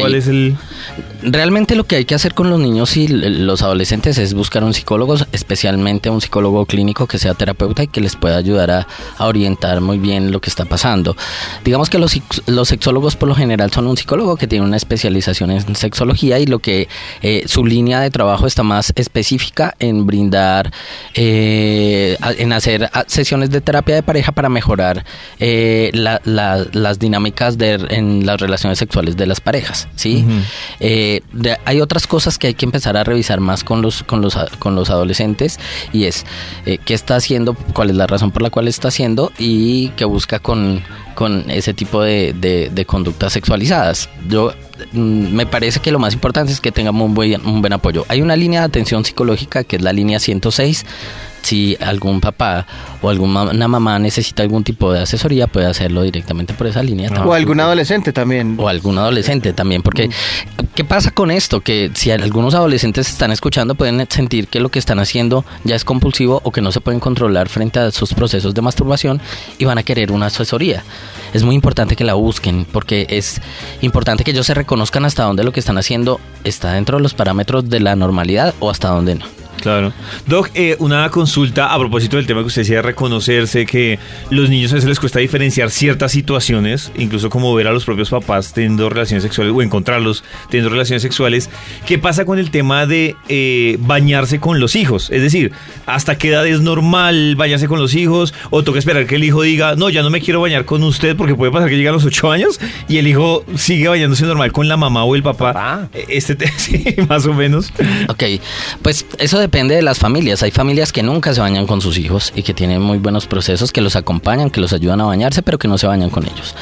¿Cuál 0.00 0.14
es 0.14 0.28
el...? 0.28 0.56
Realmente 1.24 1.74
lo 1.76 1.84
que 1.84 1.96
hay 1.96 2.04
que 2.04 2.14
hacer 2.16 2.34
con 2.34 2.50
los 2.50 2.58
niños 2.58 2.96
y 2.96 3.06
los 3.08 3.62
adolescentes 3.62 4.18
es 4.18 4.34
buscar 4.34 4.62
un 4.64 4.74
psicólogo, 4.74 5.16
especialmente 5.32 6.10
un 6.10 6.20
psicólogo 6.20 6.66
clínico 6.66 7.06
que 7.06 7.18
sea 7.18 7.34
terapeuta 7.34 7.82
y 7.84 7.86
que 7.88 8.00
les 8.00 8.16
pueda 8.16 8.36
ayudar 8.36 8.70
a, 8.72 8.86
a 9.18 9.26
orientar 9.26 9.80
muy 9.80 9.98
bien 9.98 10.30
lo 10.32 10.40
que 10.40 10.50
está 10.50 10.64
pasando. 10.64 11.16
Digamos 11.64 11.90
que 11.90 11.98
los, 11.98 12.20
los 12.46 12.68
sexólogos 12.68 13.14
por 13.16 13.28
lo 13.28 13.34
general 13.36 13.70
son 13.72 13.86
un 13.86 13.96
psicólogo 13.96 14.36
que 14.36 14.46
tiene 14.48 14.64
una 14.64 14.76
especialización 14.76 15.50
en 15.52 15.74
sexología 15.76 16.38
y 16.40 16.46
lo 16.46 16.58
que 16.60 16.88
eh, 17.22 17.44
su 17.46 17.64
línea 17.64 18.00
de 18.00 18.10
trabajo 18.10 18.46
está 18.46 18.62
más 18.64 18.92
específica 18.96 19.74
en 19.78 20.06
brindar, 20.06 20.72
eh, 21.14 22.16
en 22.38 22.52
hacer 22.52 22.84
a- 22.92 23.04
sesiones 23.06 23.50
de 23.50 23.60
terapia 23.60 23.94
de 23.94 24.02
pareja 24.02 24.32
para 24.32 24.48
mejorar 24.52 25.04
eh, 25.40 25.90
la- 25.94 26.20
la- 26.24 26.64
las 26.72 26.98
dinámicas 27.00 27.58
de, 27.58 27.72
en 27.90 28.24
las 28.26 28.40
relaciones 28.40 28.78
sexuales 28.78 29.16
de 29.16 29.26
las 29.26 29.40
parejas, 29.40 29.88
¿sí? 29.96 30.24
Eh, 30.80 31.20
de- 31.32 31.56
hay 31.64 31.80
otras 31.80 32.06
cosas 32.06 32.38
que 32.38 32.46
hay 32.48 32.54
que 32.54 32.64
empezar 32.64 32.96
a 32.96 33.02
revisar 33.04 33.40
más 33.40 33.64
con 33.64 33.82
los, 33.82 34.02
con 34.04 34.20
los, 34.22 34.36
con 34.58 34.74
los 34.74 34.90
adolescentes 34.90 35.58
y 35.92 36.04
es 36.04 36.24
eh, 36.66 36.78
qué 36.84 36.94
está 36.94 37.16
haciendo, 37.16 37.54
cuál 37.74 37.90
es 37.90 37.96
la 37.96 38.06
razón 38.06 38.30
por 38.30 38.42
la 38.42 38.50
cual 38.50 38.68
está 38.68 38.88
haciendo 38.88 39.32
y 39.38 39.88
qué 39.96 40.04
busca 40.04 40.38
con, 40.38 40.82
con 41.14 41.50
ese 41.50 41.74
tipo 41.74 42.02
de, 42.02 42.32
de- 42.32 42.70
de 42.72 42.84
conductas 42.86 43.32
sexualizadas. 43.32 44.08
Yo 44.28 44.52
mm, 44.92 45.34
me 45.34 45.46
parece 45.46 45.80
que 45.80 45.92
lo 45.92 45.98
más 45.98 46.14
importante 46.14 46.52
es 46.52 46.60
que 46.60 46.72
tengamos 46.72 47.04
un 47.06 47.14
buen, 47.14 47.44
un 47.46 47.60
buen 47.60 47.72
apoyo. 47.72 48.04
Hay 48.08 48.20
una 48.22 48.36
línea 48.36 48.60
de 48.60 48.66
atención 48.66 49.04
psicológica 49.04 49.64
que 49.64 49.76
es 49.76 49.82
la 49.82 49.92
línea 49.92 50.18
106. 50.18 50.84
Si 51.42 51.76
algún 51.80 52.20
papá 52.20 52.68
o 53.00 53.10
alguna 53.10 53.66
mamá 53.66 53.98
necesita 53.98 54.44
algún 54.44 54.62
tipo 54.62 54.92
de 54.92 55.00
asesoría, 55.00 55.48
puede 55.48 55.66
hacerlo 55.66 56.02
directamente 56.02 56.54
por 56.54 56.68
esa 56.68 56.84
línea. 56.84 57.10
O 57.24 57.32
algún 57.34 57.58
adolescente 57.58 58.12
también. 58.12 58.54
O 58.60 58.68
algún 58.68 58.96
adolescente 58.96 59.52
también, 59.52 59.82
porque 59.82 60.08
¿qué 60.76 60.84
pasa 60.84 61.10
con 61.10 61.32
esto? 61.32 61.60
Que 61.60 61.90
si 61.94 62.12
algunos 62.12 62.54
adolescentes 62.54 63.10
están 63.10 63.32
escuchando 63.32 63.74
pueden 63.74 64.06
sentir 64.08 64.46
que 64.46 64.60
lo 64.60 64.68
que 64.68 64.78
están 64.78 65.00
haciendo 65.00 65.44
ya 65.64 65.74
es 65.74 65.84
compulsivo 65.84 66.40
o 66.44 66.52
que 66.52 66.60
no 66.60 66.70
se 66.70 66.80
pueden 66.80 67.00
controlar 67.00 67.48
frente 67.48 67.80
a 67.80 67.90
sus 67.90 68.14
procesos 68.14 68.54
de 68.54 68.62
masturbación 68.62 69.20
y 69.58 69.64
van 69.64 69.78
a 69.78 69.82
querer 69.82 70.12
una 70.12 70.26
asesoría. 70.26 70.84
Es 71.32 71.44
muy 71.44 71.54
importante 71.54 71.96
que 71.96 72.04
la 72.04 72.14
busquen 72.14 72.66
porque 72.70 73.06
es 73.08 73.40
importante 73.80 74.24
que 74.24 74.32
ellos 74.32 74.46
se 74.46 74.54
reconozcan 74.54 75.04
hasta 75.04 75.24
dónde 75.24 75.44
lo 75.44 75.52
que 75.52 75.60
están 75.60 75.78
haciendo 75.78 76.20
está 76.44 76.72
dentro 76.72 76.98
de 76.98 77.02
los 77.02 77.14
parámetros 77.14 77.68
de 77.68 77.80
la 77.80 77.96
normalidad 77.96 78.54
o 78.60 78.70
hasta 78.70 78.88
dónde 78.88 79.16
no. 79.16 79.41
Claro. 79.62 79.92
Doc, 80.26 80.50
eh, 80.54 80.74
una 80.80 81.08
consulta 81.10 81.72
a 81.72 81.78
propósito 81.78 82.16
del 82.16 82.26
tema 82.26 82.40
que 82.40 82.48
usted 82.48 82.62
decía 82.62 82.76
de 82.76 82.82
reconocerse, 82.82 83.64
que 83.64 83.98
los 84.28 84.50
niños 84.50 84.72
a 84.72 84.74
veces 84.74 84.88
les 84.88 84.98
cuesta 84.98 85.20
diferenciar 85.20 85.70
ciertas 85.70 86.10
situaciones, 86.10 86.90
incluso 86.96 87.30
como 87.30 87.54
ver 87.54 87.68
a 87.68 87.72
los 87.72 87.84
propios 87.84 88.10
papás 88.10 88.52
teniendo 88.52 88.90
relaciones 88.90 89.22
sexuales 89.22 89.52
o 89.54 89.62
encontrarlos 89.62 90.24
teniendo 90.50 90.68
relaciones 90.68 91.00
sexuales. 91.02 91.48
¿Qué 91.86 91.96
pasa 91.96 92.24
con 92.24 92.40
el 92.40 92.50
tema 92.50 92.86
de 92.86 93.14
eh, 93.28 93.76
bañarse 93.78 94.40
con 94.40 94.58
los 94.58 94.74
hijos? 94.74 95.10
Es 95.12 95.22
decir, 95.22 95.52
¿hasta 95.86 96.18
qué 96.18 96.30
edad 96.30 96.44
es 96.44 96.60
normal 96.60 97.36
bañarse 97.36 97.68
con 97.68 97.78
los 97.78 97.94
hijos? 97.94 98.34
¿O 98.50 98.64
toca 98.64 98.80
esperar 98.80 99.06
que 99.06 99.14
el 99.14 99.22
hijo 99.22 99.42
diga, 99.42 99.76
no, 99.76 99.90
ya 99.90 100.02
no 100.02 100.10
me 100.10 100.20
quiero 100.20 100.40
bañar 100.40 100.64
con 100.64 100.82
usted 100.82 101.14
porque 101.14 101.36
puede 101.36 101.52
pasar 101.52 101.68
que 101.68 101.76
llegue 101.76 101.88
a 101.88 101.92
los 101.92 102.04
ocho 102.04 102.32
años 102.32 102.58
y 102.88 102.98
el 102.98 103.06
hijo 103.06 103.44
sigue 103.54 103.86
bañándose 103.86 104.24
normal 104.26 104.50
con 104.50 104.66
la 104.66 104.76
mamá 104.76 105.04
o 105.04 105.14
el 105.14 105.22
papá? 105.22 105.52
Papá. 105.52 105.88
Eh, 105.94 106.06
Este, 106.08 106.34
te- 106.34 106.48
sí, 106.56 106.84
más 107.08 107.26
o 107.26 107.32
menos. 107.32 107.72
Ok, 108.08 108.24
pues 108.82 109.06
eso 109.18 109.38
depende 109.38 109.51
de 109.52 109.82
las 109.82 109.98
familias. 109.98 110.42
Hay 110.42 110.50
familias 110.50 110.92
que 110.92 111.02
nunca 111.02 111.34
se 111.34 111.40
bañan 111.40 111.66
con 111.66 111.82
sus 111.82 111.98
hijos 111.98 112.32
y 112.34 112.42
que 112.42 112.54
tienen 112.54 112.80
muy 112.80 112.96
buenos 112.98 113.26
procesos, 113.26 113.70
que 113.70 113.82
los 113.82 113.96
acompañan, 113.96 114.50
que 114.50 114.60
los 114.60 114.72
ayudan 114.72 115.02
a 115.02 115.04
bañarse, 115.04 115.42
pero 115.42 115.58
que 115.58 115.68
no 115.68 115.76
se 115.76 115.86
bañan 115.86 116.08
con 116.08 116.24
ellos. 116.24 116.54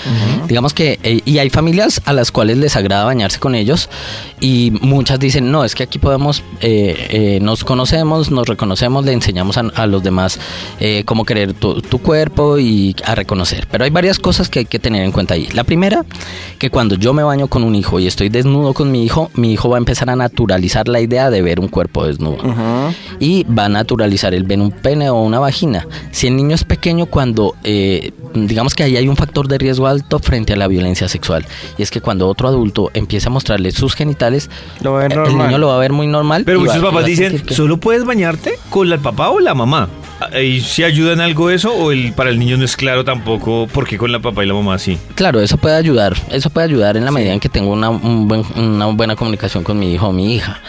Digamos 0.48 0.74
que, 0.74 0.98
eh, 1.04 1.20
y 1.24 1.38
hay 1.38 1.50
familias 1.50 2.02
a 2.04 2.12
las 2.12 2.32
cuales 2.32 2.58
les 2.58 2.74
agrada 2.76 3.04
bañarse 3.04 3.38
con 3.38 3.54
ellos 3.54 3.88
y 4.40 4.72
muchas 4.82 5.20
dicen, 5.20 5.52
no, 5.52 5.64
es 5.64 5.74
que 5.74 5.84
aquí 5.84 5.98
podemos, 5.98 6.42
eh, 6.60 7.06
eh, 7.10 7.38
nos 7.40 7.62
conocemos, 7.62 8.30
nos 8.30 8.48
reconocemos, 8.48 9.04
le 9.04 9.12
enseñamos 9.12 9.56
a, 9.56 9.60
a 9.74 9.86
los 9.86 10.02
demás 10.02 10.40
eh, 10.80 11.04
cómo 11.06 11.24
querer 11.24 11.54
tu, 11.54 11.80
tu 11.80 12.00
cuerpo 12.00 12.58
y 12.58 12.96
a 13.04 13.14
reconocer. 13.14 13.68
Pero 13.70 13.84
hay 13.84 13.90
varias 13.90 14.18
cosas 14.18 14.48
que 14.48 14.60
hay 14.60 14.64
que 14.64 14.80
tener 14.80 15.04
en 15.04 15.12
cuenta 15.12 15.34
ahí. 15.34 15.48
La 15.54 15.62
primera, 15.64 16.04
que 16.58 16.70
cuando 16.70 16.96
yo 16.96 17.12
me 17.12 17.22
baño 17.22 17.46
con 17.46 17.62
un 17.62 17.76
hijo 17.76 18.00
y 18.00 18.08
estoy 18.08 18.30
desnudo 18.30 18.74
con 18.74 18.90
mi 18.90 19.04
hijo, 19.04 19.30
mi 19.34 19.52
hijo 19.52 19.68
va 19.68 19.76
a 19.76 19.78
empezar 19.78 20.10
a 20.10 20.16
naturalizar 20.16 20.88
la 20.88 21.00
idea 21.00 21.30
de 21.30 21.40
ver 21.40 21.60
un 21.60 21.68
cuerpo 21.68 22.04
desnudo. 22.04 22.38
Y 23.18 23.44
va 23.44 23.66
a 23.66 23.68
naturalizar 23.68 24.34
el 24.34 24.44
ver 24.44 24.60
un 24.60 24.70
pene 24.70 25.10
o 25.10 25.20
una 25.22 25.38
vagina. 25.38 25.86
Si 26.10 26.26
el 26.26 26.36
niño 26.36 26.54
es 26.54 26.64
pequeño, 26.64 27.06
cuando, 27.06 27.54
eh, 27.64 28.12
digamos 28.34 28.74
que 28.74 28.82
ahí 28.82 28.96
hay 28.96 29.08
un 29.08 29.16
factor 29.16 29.48
de 29.48 29.58
riesgo 29.58 29.86
alto 29.86 30.18
frente 30.18 30.52
a 30.52 30.56
la 30.56 30.68
violencia 30.68 31.08
sexual. 31.08 31.44
Y 31.78 31.82
es 31.82 31.90
que 31.90 32.00
cuando 32.00 32.28
otro 32.28 32.48
adulto 32.48 32.90
empieza 32.94 33.28
a 33.28 33.32
mostrarle 33.32 33.70
sus 33.72 33.94
genitales, 33.94 34.50
Lo 34.82 34.92
va 34.92 35.00
a 35.00 35.02
ver 35.02 35.12
el 35.12 35.18
normal. 35.18 35.46
niño 35.48 35.58
lo 35.58 35.68
va 35.68 35.76
a 35.76 35.78
ver 35.80 35.92
muy 35.92 36.06
normal. 36.06 36.42
Pero 36.44 36.60
muchos 36.60 36.78
va 36.82 36.88
papás 36.90 37.04
a 37.04 37.06
dicen, 37.06 37.38
que- 37.40 37.54
¿solo 37.54 37.78
puedes 37.78 38.04
bañarte 38.04 38.58
con 38.70 38.90
el 38.92 38.98
papá 38.98 39.30
o 39.30 39.40
la 39.40 39.54
mamá? 39.54 39.88
¿Y 40.38 40.60
si 40.60 40.84
ayuda 40.84 41.14
en 41.14 41.20
algo 41.22 41.48
eso 41.48 41.72
o 41.72 41.92
el, 41.92 42.12
para 42.12 42.28
el 42.28 42.38
niño 42.38 42.58
no 42.58 42.64
es 42.66 42.76
claro 42.76 43.06
tampoco 43.06 43.66
por 43.72 43.86
qué 43.88 43.96
con 43.96 44.12
la 44.12 44.18
papá 44.18 44.44
y 44.44 44.46
la 44.46 44.52
mamá 44.52 44.78
sí? 44.78 44.98
Claro, 45.14 45.40
eso 45.40 45.56
puede 45.56 45.76
ayudar. 45.76 46.14
Eso 46.30 46.50
puede 46.50 46.66
ayudar 46.66 46.98
en 46.98 47.06
la 47.06 47.10
medida 47.10 47.32
en 47.32 47.40
que 47.40 47.48
tengo 47.48 47.72
una, 47.72 47.88
un 47.88 48.28
buen- 48.28 48.44
una 48.54 48.84
buena 48.86 49.16
comunicación 49.16 49.64
con 49.64 49.78
mi 49.78 49.94
hijo 49.94 50.08
o 50.08 50.12
mi 50.12 50.34
hija. 50.34 50.60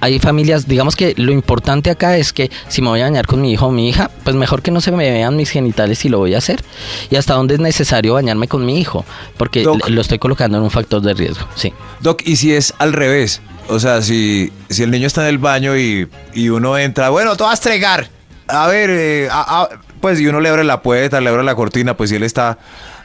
Hay 0.00 0.18
familias, 0.18 0.66
digamos 0.66 0.96
que 0.96 1.14
lo 1.16 1.30
importante 1.32 1.90
acá 1.90 2.16
es 2.16 2.32
que 2.32 2.50
si 2.68 2.80
me 2.82 2.88
voy 2.88 3.00
a 3.00 3.04
bañar 3.04 3.26
con 3.26 3.40
mi 3.40 3.52
hijo 3.52 3.66
o 3.66 3.70
mi 3.70 3.88
hija, 3.88 4.10
pues 4.24 4.34
mejor 4.34 4.62
que 4.62 4.70
no 4.70 4.80
se 4.80 4.90
me 4.92 5.10
vean 5.10 5.36
mis 5.36 5.50
genitales 5.50 5.98
si 5.98 6.08
lo 6.08 6.18
voy 6.18 6.34
a 6.34 6.38
hacer. 6.38 6.62
Y 7.10 7.16
hasta 7.16 7.34
dónde 7.34 7.54
es 7.54 7.60
necesario 7.60 8.14
bañarme 8.14 8.48
con 8.48 8.64
mi 8.64 8.80
hijo, 8.80 9.04
porque 9.36 9.62
Doc. 9.62 9.88
lo 9.88 10.00
estoy 10.00 10.18
colocando 10.18 10.58
en 10.58 10.64
un 10.64 10.70
factor 10.70 11.02
de 11.02 11.14
riesgo. 11.14 11.46
Sí. 11.54 11.72
Doc, 12.00 12.22
¿y 12.24 12.36
si 12.36 12.52
es 12.54 12.72
al 12.78 12.92
revés? 12.92 13.42
O 13.68 13.78
sea, 13.78 14.02
si, 14.02 14.50
si 14.68 14.82
el 14.82 14.90
niño 14.90 15.06
está 15.06 15.22
en 15.22 15.28
el 15.28 15.38
baño 15.38 15.76
y, 15.76 16.08
y 16.34 16.48
uno 16.48 16.76
entra, 16.78 17.10
bueno, 17.10 17.36
te 17.36 17.42
vas 17.44 17.52
a 17.52 17.54
estregar. 17.54 18.08
A 18.48 18.66
ver, 18.66 18.90
eh, 18.90 19.28
a- 19.30 19.62
a- 19.62 19.68
pues 20.00 20.18
y 20.18 20.26
uno 20.26 20.40
le 20.40 20.48
abre 20.48 20.64
la 20.64 20.80
puerta, 20.82 21.20
le 21.20 21.28
abre 21.28 21.44
la 21.44 21.54
cortina, 21.54 21.94
pues 21.96 22.08
si 22.10 22.16
él 22.16 22.22
está 22.22 22.58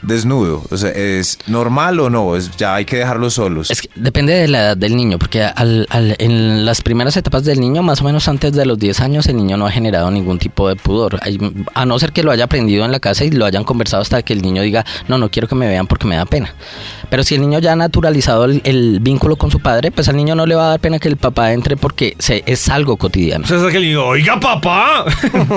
desnudo? 0.08 0.64
O 0.72 0.78
sea, 0.78 0.90
¿es 0.92 1.38
normal 1.48 2.00
o 2.00 2.10
no? 2.10 2.36
¿Es, 2.36 2.56
ya 2.58 2.76
hay 2.76 2.86
que 2.86 2.98
dejarlos 2.98 3.34
solos. 3.36 3.72
Es 3.72 3.82
que 3.82 3.90
depende 3.96 4.34
de 4.34 4.48
la 4.48 4.60
edad 4.62 4.78
del 4.78 4.96
niño, 4.96 5.18
porque 5.20 5.44
al- 5.44 5.88
al- 5.90 6.16
en 6.20 6.66
las 6.66 6.82
primeras 6.82 7.18
etapas 7.18 7.44
del 7.44 7.60
niño, 7.60 7.84
más 7.84 8.02
o 8.02 8.06
menos 8.06 8.28
antes 8.28 8.54
de 8.54 8.66
los 8.66 8.78
10 8.80 9.00
años, 9.02 9.28
el 9.28 9.38
niño 9.38 9.58
no 9.58 9.66
ha 9.68 9.72
generado 9.72 10.10
ningún 10.12 10.40
tipo 10.40 10.68
de 10.70 10.76
pudor. 10.76 11.20
Hay- 11.22 11.38
A 11.74 11.86
no 11.86 11.98
ser 12.00 12.12
que 12.12 12.24
lo 12.24 12.32
haya 12.32 12.46
aprendido 12.46 12.86
en 12.86 12.92
la 12.92 13.00
casa 13.00 13.26
y 13.26 13.32
lo 13.32 13.46
hayan 13.46 13.64
conversado 13.64 14.02
hasta 14.02 14.22
que 14.22 14.34
el 14.34 14.42
niño 14.42 14.62
diga, 14.62 14.86
no, 15.08 15.18
no 15.18 15.30
quiero 15.30 15.48
que 15.48 15.56
me 15.56 15.68
vean 15.68 15.88
porque 15.88 16.08
me 16.08 16.16
da 16.16 16.26
pena. 16.26 16.54
Pero 17.10 17.24
si 17.24 17.36
el 17.36 17.42
niño 17.42 17.60
ya 17.60 17.74
ha 17.74 17.76
naturalizado 17.76 18.46
el, 18.46 18.62
el 18.64 19.00
vínculo 19.00 19.36
con 19.36 19.52
su 19.52 19.60
padre, 19.60 19.92
pues 19.92 20.08
al 20.10 20.16
niño 20.16 20.36
no 20.36 20.46
le 20.46 20.56
va 20.56 20.66
a 20.68 20.70
dar 20.72 20.80
pena 20.80 21.00
que 21.00 21.08
el 21.08 21.18
papá 21.18 21.54
entre 21.54 21.78
porque 21.78 22.16
se, 22.20 22.44
es 22.46 22.68
algo 22.70 22.98
cotidiano. 22.98 23.46
O 23.46 23.48
sea, 23.48 23.58
hasta 23.58 23.70
que 23.72 23.78
el 23.78 23.84
niño, 23.84 24.04
oiga, 24.06 24.40
papá. 24.40 25.06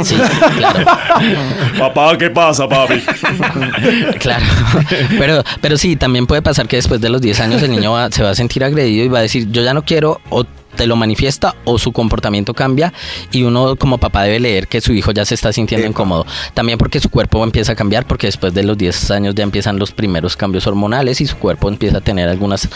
Sí, 0.04 0.16
claro. 0.56 0.84
Papá, 1.78 2.16
¿qué 2.18 2.30
pasa, 2.30 2.68
papi? 2.68 3.00
Claro, 4.18 4.38
pero, 5.18 5.42
pero 5.61 5.77
sí, 5.79 5.96
también 5.96 6.27
puede 6.27 6.42
pasar 6.42 6.68
que 6.68 6.77
después 6.77 7.01
de 7.01 7.09
los 7.09 7.20
10 7.20 7.40
años 7.40 7.62
el 7.62 7.70
niño 7.70 7.92
va- 7.92 8.11
se 8.11 8.22
va 8.22 8.31
a 8.31 8.35
sentir 8.35 8.64
agredido 8.64 9.05
y 9.05 9.09
va 9.09 9.18
a 9.20 9.22
decir, 9.22 9.48
yo 9.51 9.62
ya 9.62 9.74
no 9.74 9.83
quiero, 9.85 10.20
o 10.31 10.44
te 10.79 10.87
lo 10.87 10.95
manifiesta 10.97 11.57
o 11.64 11.77
su 11.77 11.91
comportamiento 11.93 12.55
cambia 12.55 12.93
y 13.33 13.43
uno 13.43 13.75
como 13.77 13.99
papá 13.99 14.23
debe 14.23 14.38
leer 14.38 14.69
que 14.69 14.81
su 14.81 14.93
hijo 14.95 15.11
ya 15.11 15.25
se 15.25 15.35
está 15.35 15.53
sintiendo 15.53 15.85
Epa. 15.85 15.91
incómodo. 15.91 16.25
También 16.55 16.79
porque 16.79 17.01
su 17.01 17.11
cuerpo 17.11 17.43
empieza 17.43 17.73
a 17.73 17.75
cambiar, 17.75 18.07
porque 18.07 18.29
después 18.29 18.55
de 18.55 18.62
los 18.62 18.79
10 18.79 19.11
años 19.11 19.35
ya 19.35 19.43
empiezan 19.43 19.77
los 19.79 19.91
primeros 19.91 20.37
cambios 20.37 20.67
hormonales 20.69 21.21
y 21.21 21.27
su 21.27 21.37
cuerpo 21.37 21.69
empieza 21.69 21.99
a 21.99 22.01
tener 22.01 22.29
algunos 22.29 22.69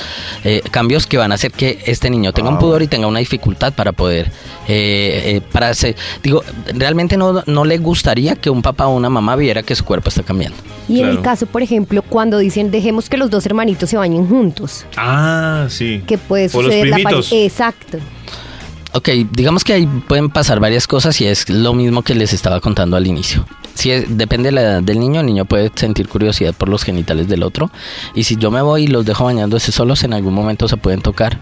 cambios 0.71 1.07
que 1.07 1.17
van 1.17 1.31
a 1.31 1.37
hacer 1.37 1.53
que 1.53 1.79
este 1.87 2.11
niño 2.11 2.33
tenga 2.33 2.49
un 2.51 2.57
Ah, 2.57 2.59
pudor 2.59 2.73
bueno. 2.73 2.85
y 2.85 2.88
tenga 2.88 3.07
una 3.07 3.21
dificultad 3.21 3.73
para 3.73 3.93
poder, 3.93 4.27
eh, 4.69 5.37
eh, 5.37 5.41
para 5.53 5.69
hacer, 5.69 5.95
digo, 6.23 6.43
realmente 6.75 7.17
no, 7.17 7.43
no 7.47 7.65
le 7.65 7.79
gustaría 7.79 8.35
que 8.35 8.51
un 8.51 8.62
papá 8.62 8.87
o 8.88 8.97
una 8.97 9.09
mamá 9.09 9.37
viera 9.37 9.62
que 9.62 9.75
su 9.77 9.85
cuerpo 9.85 10.09
está 10.09 10.23
cambiando. 10.25 10.57
Y 10.88 11.01
en 11.01 11.09
el 11.09 11.21
caso, 11.23 11.47
por 11.47 11.62
ejemplo, 11.62 12.03
cuando 12.03 12.38
dicen 12.38 12.71
dejemos 12.73 13.09
que 13.09 13.17
los 13.17 13.31
dos 13.31 13.47
hermanitos 13.47 13.88
se 13.88 13.97
bañen 13.97 14.27
juntos, 14.29 14.85
Ah, 14.97 15.67
sí. 15.69 16.03
que 16.07 16.19
puede 16.19 16.47
O 16.53 16.61
los 16.61 16.65
suceder 16.65 16.88
la 16.88 16.97
primitos. 16.97 17.29
Exacto. 17.98 18.33
Ok, 18.94 19.09
digamos 19.31 19.64
que 19.64 19.72
ahí 19.72 19.87
pueden 19.87 20.28
pasar 20.28 20.61
varias 20.61 20.87
cosas 20.87 21.18
y 21.22 21.26
es 21.26 21.48
lo 21.48 21.72
mismo 21.72 22.02
que 22.02 22.14
les 22.14 22.35
estaba 22.35 22.61
contando 22.61 22.96
al 22.96 23.07
inicio. 23.07 23.46
Si 23.74 23.90
es- 23.90 24.18
depende 24.18 24.48
de 24.48 24.52
la 24.52 24.61
edad 24.61 24.83
del 24.83 25.00
niño, 25.00 25.20
el 25.20 25.26
niño 25.26 25.46
puede 25.46 25.72
sentir 25.74 26.09
curiosidad 26.09 26.52
por 26.55 26.68
los 26.68 26.83
genitales 26.83 27.26
del 27.26 27.42
otro. 27.42 27.70
Y 28.14 28.24
si 28.24 28.37
yo 28.37 28.50
me 28.50 28.61
voy 28.61 28.85
y 28.85 28.87
los 28.88 29.07
dejo 29.07 29.24
bañándose 29.24 29.72
solos, 29.72 30.05
en 30.05 30.12
algún 30.12 30.35
momento 30.35 30.68
se 30.68 30.76
pueden 30.76 31.00
tocar 31.00 31.38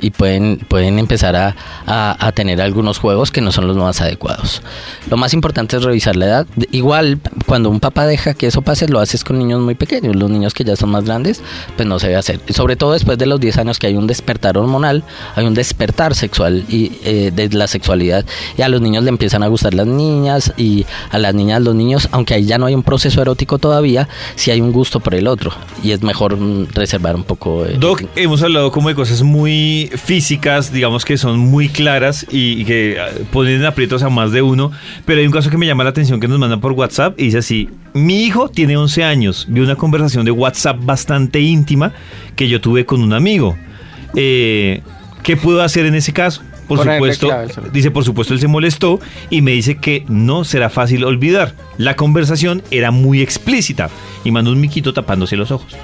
y 0.00 0.10
pueden, 0.10 0.58
pueden 0.68 0.98
empezar 0.98 1.36
a, 1.36 1.54
a- 1.86 2.16
a 2.26 2.32
tener 2.32 2.60
algunos 2.60 2.98
juegos 2.98 3.30
que 3.30 3.40
no 3.40 3.52
son 3.52 3.66
los 3.66 3.76
más 3.76 4.00
adecuados. 4.00 4.62
Lo 5.10 5.16
más 5.16 5.32
importante 5.34 5.76
es 5.76 5.82
revisar 5.82 6.16
la 6.16 6.26
edad. 6.26 6.46
Igual, 6.72 7.18
cuando 7.46 7.70
un 7.70 7.80
papá 7.80 8.06
deja 8.06 8.34
que 8.34 8.46
eso 8.46 8.62
pase, 8.62 8.88
lo 8.88 9.00
haces 9.00 9.24
con 9.24 9.38
niños 9.38 9.60
muy 9.60 9.74
pequeños. 9.74 10.16
Los 10.16 10.30
niños 10.30 10.54
que 10.54 10.64
ya 10.64 10.76
son 10.76 10.90
más 10.90 11.04
grandes, 11.04 11.42
pues 11.76 11.88
no 11.88 11.98
se 11.98 12.06
debe 12.08 12.18
hacer. 12.18 12.40
Sobre 12.50 12.76
todo 12.76 12.92
después 12.92 13.18
de 13.18 13.26
los 13.26 13.40
10 13.40 13.58
años 13.58 13.78
que 13.78 13.86
hay 13.86 13.96
un 13.96 14.06
despertar 14.06 14.56
hormonal, 14.58 15.04
hay 15.36 15.46
un 15.46 15.54
despertar 15.54 16.14
sexual 16.14 16.64
y 16.68 16.92
eh, 17.04 17.30
de 17.34 17.48
la 17.50 17.66
sexualidad. 17.66 18.24
Y 18.56 18.62
a 18.62 18.68
los 18.68 18.80
niños 18.80 19.04
le 19.04 19.10
empiezan 19.10 19.42
a 19.42 19.48
gustar 19.48 19.74
las 19.74 19.86
niñas 19.86 20.52
y 20.56 20.86
a 21.10 21.18
las 21.18 21.34
niñas 21.34 21.60
los 21.62 21.74
niños, 21.74 22.08
aunque 22.12 22.34
ahí 22.34 22.44
ya 22.46 22.58
no 22.58 22.66
hay 22.66 22.74
un 22.74 22.82
proceso 22.82 23.20
erótico 23.22 23.58
todavía, 23.58 24.08
sí 24.36 24.50
hay 24.50 24.60
un 24.60 24.72
gusto 24.72 25.00
por 25.00 25.14
el 25.14 25.26
otro. 25.26 25.52
Y 25.82 25.92
es 25.92 26.02
mejor 26.02 26.36
mm, 26.36 26.68
reservar 26.74 27.16
un 27.16 27.24
poco... 27.24 27.64
eh, 27.66 27.76
Doc, 27.78 28.02
hemos 28.16 28.42
hablado 28.42 28.70
como 28.72 28.88
de 28.88 28.94
cosas 28.94 29.22
muy 29.22 29.89
físicas, 29.90 30.72
digamos 30.72 31.04
que 31.04 31.16
son 31.16 31.38
muy 31.38 31.68
claras 31.68 32.26
y, 32.30 32.60
y 32.60 32.64
que 32.64 32.96
ah, 33.00 33.08
ponen 33.32 33.60
en 33.60 33.64
aprietos 33.64 34.02
a 34.02 34.08
más 34.08 34.32
de 34.32 34.42
uno, 34.42 34.70
pero 35.04 35.20
hay 35.20 35.26
un 35.26 35.32
caso 35.32 35.50
que 35.50 35.58
me 35.58 35.66
llama 35.66 35.84
la 35.84 35.90
atención 35.90 36.20
que 36.20 36.28
nos 36.28 36.38
mandan 36.38 36.60
por 36.60 36.72
WhatsApp 36.72 37.18
y 37.18 37.24
dice 37.24 37.38
así, 37.38 37.68
mi 37.94 38.24
hijo 38.24 38.48
tiene 38.48 38.76
11 38.76 39.04
años, 39.04 39.46
vi 39.48 39.60
una 39.60 39.76
conversación 39.76 40.24
de 40.24 40.30
WhatsApp 40.30 40.78
bastante 40.80 41.40
íntima 41.40 41.92
que 42.36 42.48
yo 42.48 42.60
tuve 42.60 42.86
con 42.86 43.02
un 43.02 43.12
amigo. 43.12 43.56
Eh, 44.14 44.82
¿Qué 45.22 45.36
puedo 45.36 45.62
hacer 45.62 45.86
en 45.86 45.94
ese 45.94 46.12
caso? 46.12 46.42
Por 46.66 46.78
Ponerle 46.78 47.12
supuesto, 47.14 47.26
clave 47.26 47.70
dice, 47.72 47.90
por 47.90 48.04
supuesto, 48.04 48.32
él 48.32 48.38
se 48.38 48.46
molestó 48.46 49.00
y 49.28 49.42
me 49.42 49.50
dice 49.50 49.78
que 49.78 50.04
no 50.08 50.44
será 50.44 50.70
fácil 50.70 51.02
olvidar. 51.02 51.54
La 51.78 51.96
conversación 51.96 52.62
era 52.70 52.92
muy 52.92 53.22
explícita 53.22 53.90
y 54.22 54.30
mandó 54.30 54.52
un 54.52 54.60
miquito 54.60 54.92
tapándose 54.92 55.36
los 55.36 55.50
ojos. 55.50 55.76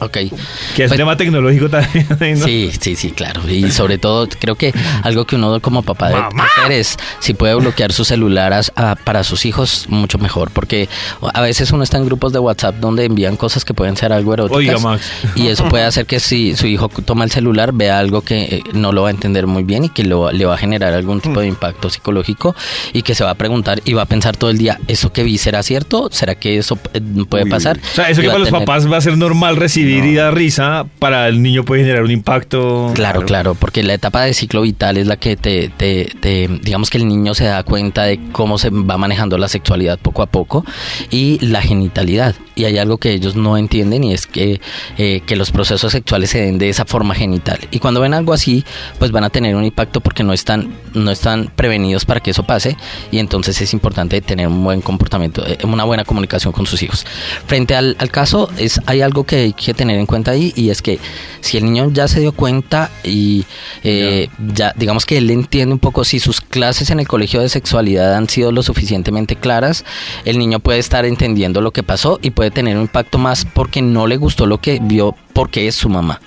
Ok. 0.00 0.12
Que 0.12 0.24
es 0.26 0.32
Pues- 0.76 0.90
un 0.92 0.96
tema 0.96 1.16
tecnológico 1.16 1.68
también. 1.68 2.06
¿no? 2.38 2.44
Sí, 2.46 2.70
sí, 2.80 2.96
sí, 2.96 3.10
claro. 3.10 3.48
Y 3.48 3.70
sobre 3.70 3.98
todo, 3.98 4.28
creo 4.38 4.54
que 4.56 4.72
algo 5.02 5.26
que 5.26 5.36
uno 5.36 5.60
como 5.60 5.82
papá 5.82 6.08
debe 6.08 6.22
hacer 6.42 6.72
es, 6.72 6.96
si 7.20 7.34
puede 7.34 7.54
bloquear 7.54 7.92
su 7.92 8.04
celular 8.04 8.52
as- 8.52 8.72
a- 8.76 8.96
para 8.96 9.24
sus 9.24 9.44
hijos, 9.46 9.86
mucho 9.88 10.18
mejor. 10.18 10.50
Porque 10.50 10.88
a 11.34 11.40
veces 11.40 11.70
uno 11.72 11.82
está 11.82 11.98
en 11.98 12.06
grupos 12.06 12.32
de 12.32 12.38
WhatsApp 12.38 12.76
donde 12.76 13.04
envían 13.04 13.36
cosas 13.36 13.64
que 13.64 13.74
pueden 13.74 13.96
ser 13.96 14.12
algo 14.12 14.34
eróticas. 14.34 14.58
Oiga, 14.58 14.78
Max. 14.78 15.10
Y 15.34 15.48
eso 15.48 15.68
puede 15.68 15.84
hacer 15.84 16.06
que 16.06 16.20
si 16.20 16.56
su 16.56 16.66
hijo 16.66 16.88
toma 17.04 17.24
el 17.24 17.30
celular, 17.30 17.72
vea 17.72 17.98
algo 17.98 18.22
que 18.22 18.40
eh, 18.42 18.62
no 18.72 18.92
lo 18.92 19.02
va 19.02 19.08
a 19.08 19.10
entender 19.10 19.46
muy 19.46 19.62
bien 19.64 19.84
y 19.84 19.88
que 19.90 20.04
lo- 20.04 20.32
le 20.32 20.44
va 20.46 20.54
a 20.54 20.58
generar 20.58 20.94
algún 20.94 21.20
tipo 21.20 21.40
de 21.40 21.46
Mm. 21.46 21.50
impacto 21.50 21.90
psicológico 21.90 22.54
y 22.92 23.02
que 23.02 23.14
se 23.14 23.24
va 23.24 23.30
a 23.30 23.34
preguntar 23.34 23.80
y 23.84 23.92
va 23.92 24.02
a 24.02 24.06
pensar 24.06 24.36
todo 24.36 24.50
el 24.50 24.58
día, 24.58 24.78
¿eso 24.88 25.12
que 25.12 25.22
vi 25.24 25.36
será 25.38 25.62
cierto? 25.62 26.08
¿Será 26.10 26.34
que 26.34 26.58
eso 26.58 26.78
eh, 26.94 27.00
puede 27.28 27.44
Uy, 27.44 27.50
pasar? 27.50 27.78
O 27.78 27.94
sea, 27.94 28.08
eso 28.10 28.20
Y 28.20 28.24
que 28.24 28.28
para 28.28 28.36
a 28.36 28.38
los 28.40 28.48
tener- 28.48 28.60
papás 28.64 28.90
va 28.90 28.96
a 28.96 29.00
ser 29.00 29.16
normal 29.18 29.56
recibir 29.56 29.89
y 29.90 30.14
dar 30.14 30.34
risa, 30.34 30.86
para 30.98 31.28
el 31.28 31.42
niño 31.42 31.64
puede 31.64 31.82
generar 31.82 32.02
un 32.04 32.10
impacto. 32.10 32.90
Claro, 32.94 33.22
claro, 33.24 33.54
porque 33.54 33.82
la 33.82 33.94
etapa 33.94 34.22
de 34.22 34.34
ciclo 34.34 34.62
vital 34.62 34.96
es 34.96 35.06
la 35.06 35.16
que 35.16 35.36
te, 35.36 35.68
te, 35.68 36.10
te- 36.20 36.48
digamos 36.62 36.90
que 36.90 36.98
el 36.98 37.08
niño 37.08 37.34
se 37.34 37.44
da 37.44 37.62
cuenta 37.62 38.04
de 38.04 38.20
cómo 38.32 38.58
se 38.58 38.70
va 38.70 38.96
manejando 38.98 39.38
la 39.38 39.48
sexualidad 39.48 39.98
poco 39.98 40.22
a 40.22 40.26
poco 40.26 40.64
y 41.10 41.38
la 41.44 41.60
genitalidad. 41.62 42.34
Y 42.60 42.66
hay 42.66 42.76
algo 42.76 42.98
que 42.98 43.12
ellos 43.14 43.36
no 43.36 43.56
entienden 43.56 44.04
y 44.04 44.12
es 44.12 44.26
que, 44.26 44.60
eh, 44.98 45.22
que 45.24 45.34
los 45.34 45.50
procesos 45.50 45.92
sexuales 45.92 46.28
se 46.28 46.42
den 46.42 46.58
de 46.58 46.68
esa 46.68 46.84
forma 46.84 47.14
genital. 47.14 47.58
Y 47.70 47.78
cuando 47.78 48.02
ven 48.02 48.12
algo 48.12 48.34
así, 48.34 48.66
pues 48.98 49.12
van 49.12 49.24
a 49.24 49.30
tener 49.30 49.56
un 49.56 49.64
impacto 49.64 50.02
porque 50.02 50.22
no 50.22 50.34
están, 50.34 50.74
no 50.92 51.10
están 51.10 51.50
prevenidos 51.56 52.04
para 52.04 52.20
que 52.20 52.32
eso 52.32 52.42
pase 52.42 52.76
y 53.10 53.18
entonces 53.18 53.58
es 53.62 53.72
importante 53.72 54.20
tener 54.20 54.46
un 54.46 54.62
buen 54.62 54.82
comportamiento, 54.82 55.42
eh, 55.46 55.56
una 55.64 55.84
buena 55.84 56.04
comunicación 56.04 56.52
con 56.52 56.66
sus 56.66 56.82
hijos. 56.82 57.06
Frente 57.46 57.74
al, 57.74 57.96
al 57.98 58.10
caso, 58.10 58.50
es, 58.58 58.78
hay 58.84 59.00
algo 59.00 59.24
que 59.24 59.36
hay 59.36 59.52
que 59.54 59.72
tener 59.72 59.98
en 59.98 60.04
cuenta 60.04 60.32
ahí 60.32 60.52
y 60.54 60.68
es 60.68 60.82
que 60.82 60.98
si 61.40 61.56
el 61.56 61.64
niño 61.64 61.90
ya 61.90 62.08
se 62.08 62.20
dio 62.20 62.32
cuenta 62.32 62.90
y 63.02 63.46
eh, 63.84 64.28
ya 64.54 64.74
digamos 64.76 65.06
que 65.06 65.16
él 65.16 65.30
entiende 65.30 65.72
un 65.72 65.78
poco 65.78 66.04
si 66.04 66.20
sus 66.20 66.42
clases 66.42 66.90
en 66.90 67.00
el 67.00 67.08
colegio 67.08 67.40
de 67.40 67.48
sexualidad 67.48 68.14
han 68.14 68.28
sido 68.28 68.52
lo 68.52 68.62
suficientemente 68.62 69.36
claras, 69.36 69.86
el 70.26 70.38
niño 70.38 70.60
puede 70.60 70.78
estar 70.78 71.06
entendiendo 71.06 71.62
lo 71.62 71.72
que 71.72 71.82
pasó 71.82 72.18
y 72.20 72.30
puede 72.30 72.49
tener 72.50 72.76
un 72.76 72.82
impacto 72.82 73.18
más 73.18 73.44
porque 73.44 73.82
no 73.82 74.06
le 74.06 74.16
gustó 74.16 74.46
lo 74.46 74.58
que 74.58 74.78
vio 74.82 75.14
porque 75.32 75.68
es 75.68 75.74
su 75.74 75.88
mamá. 75.88 76.20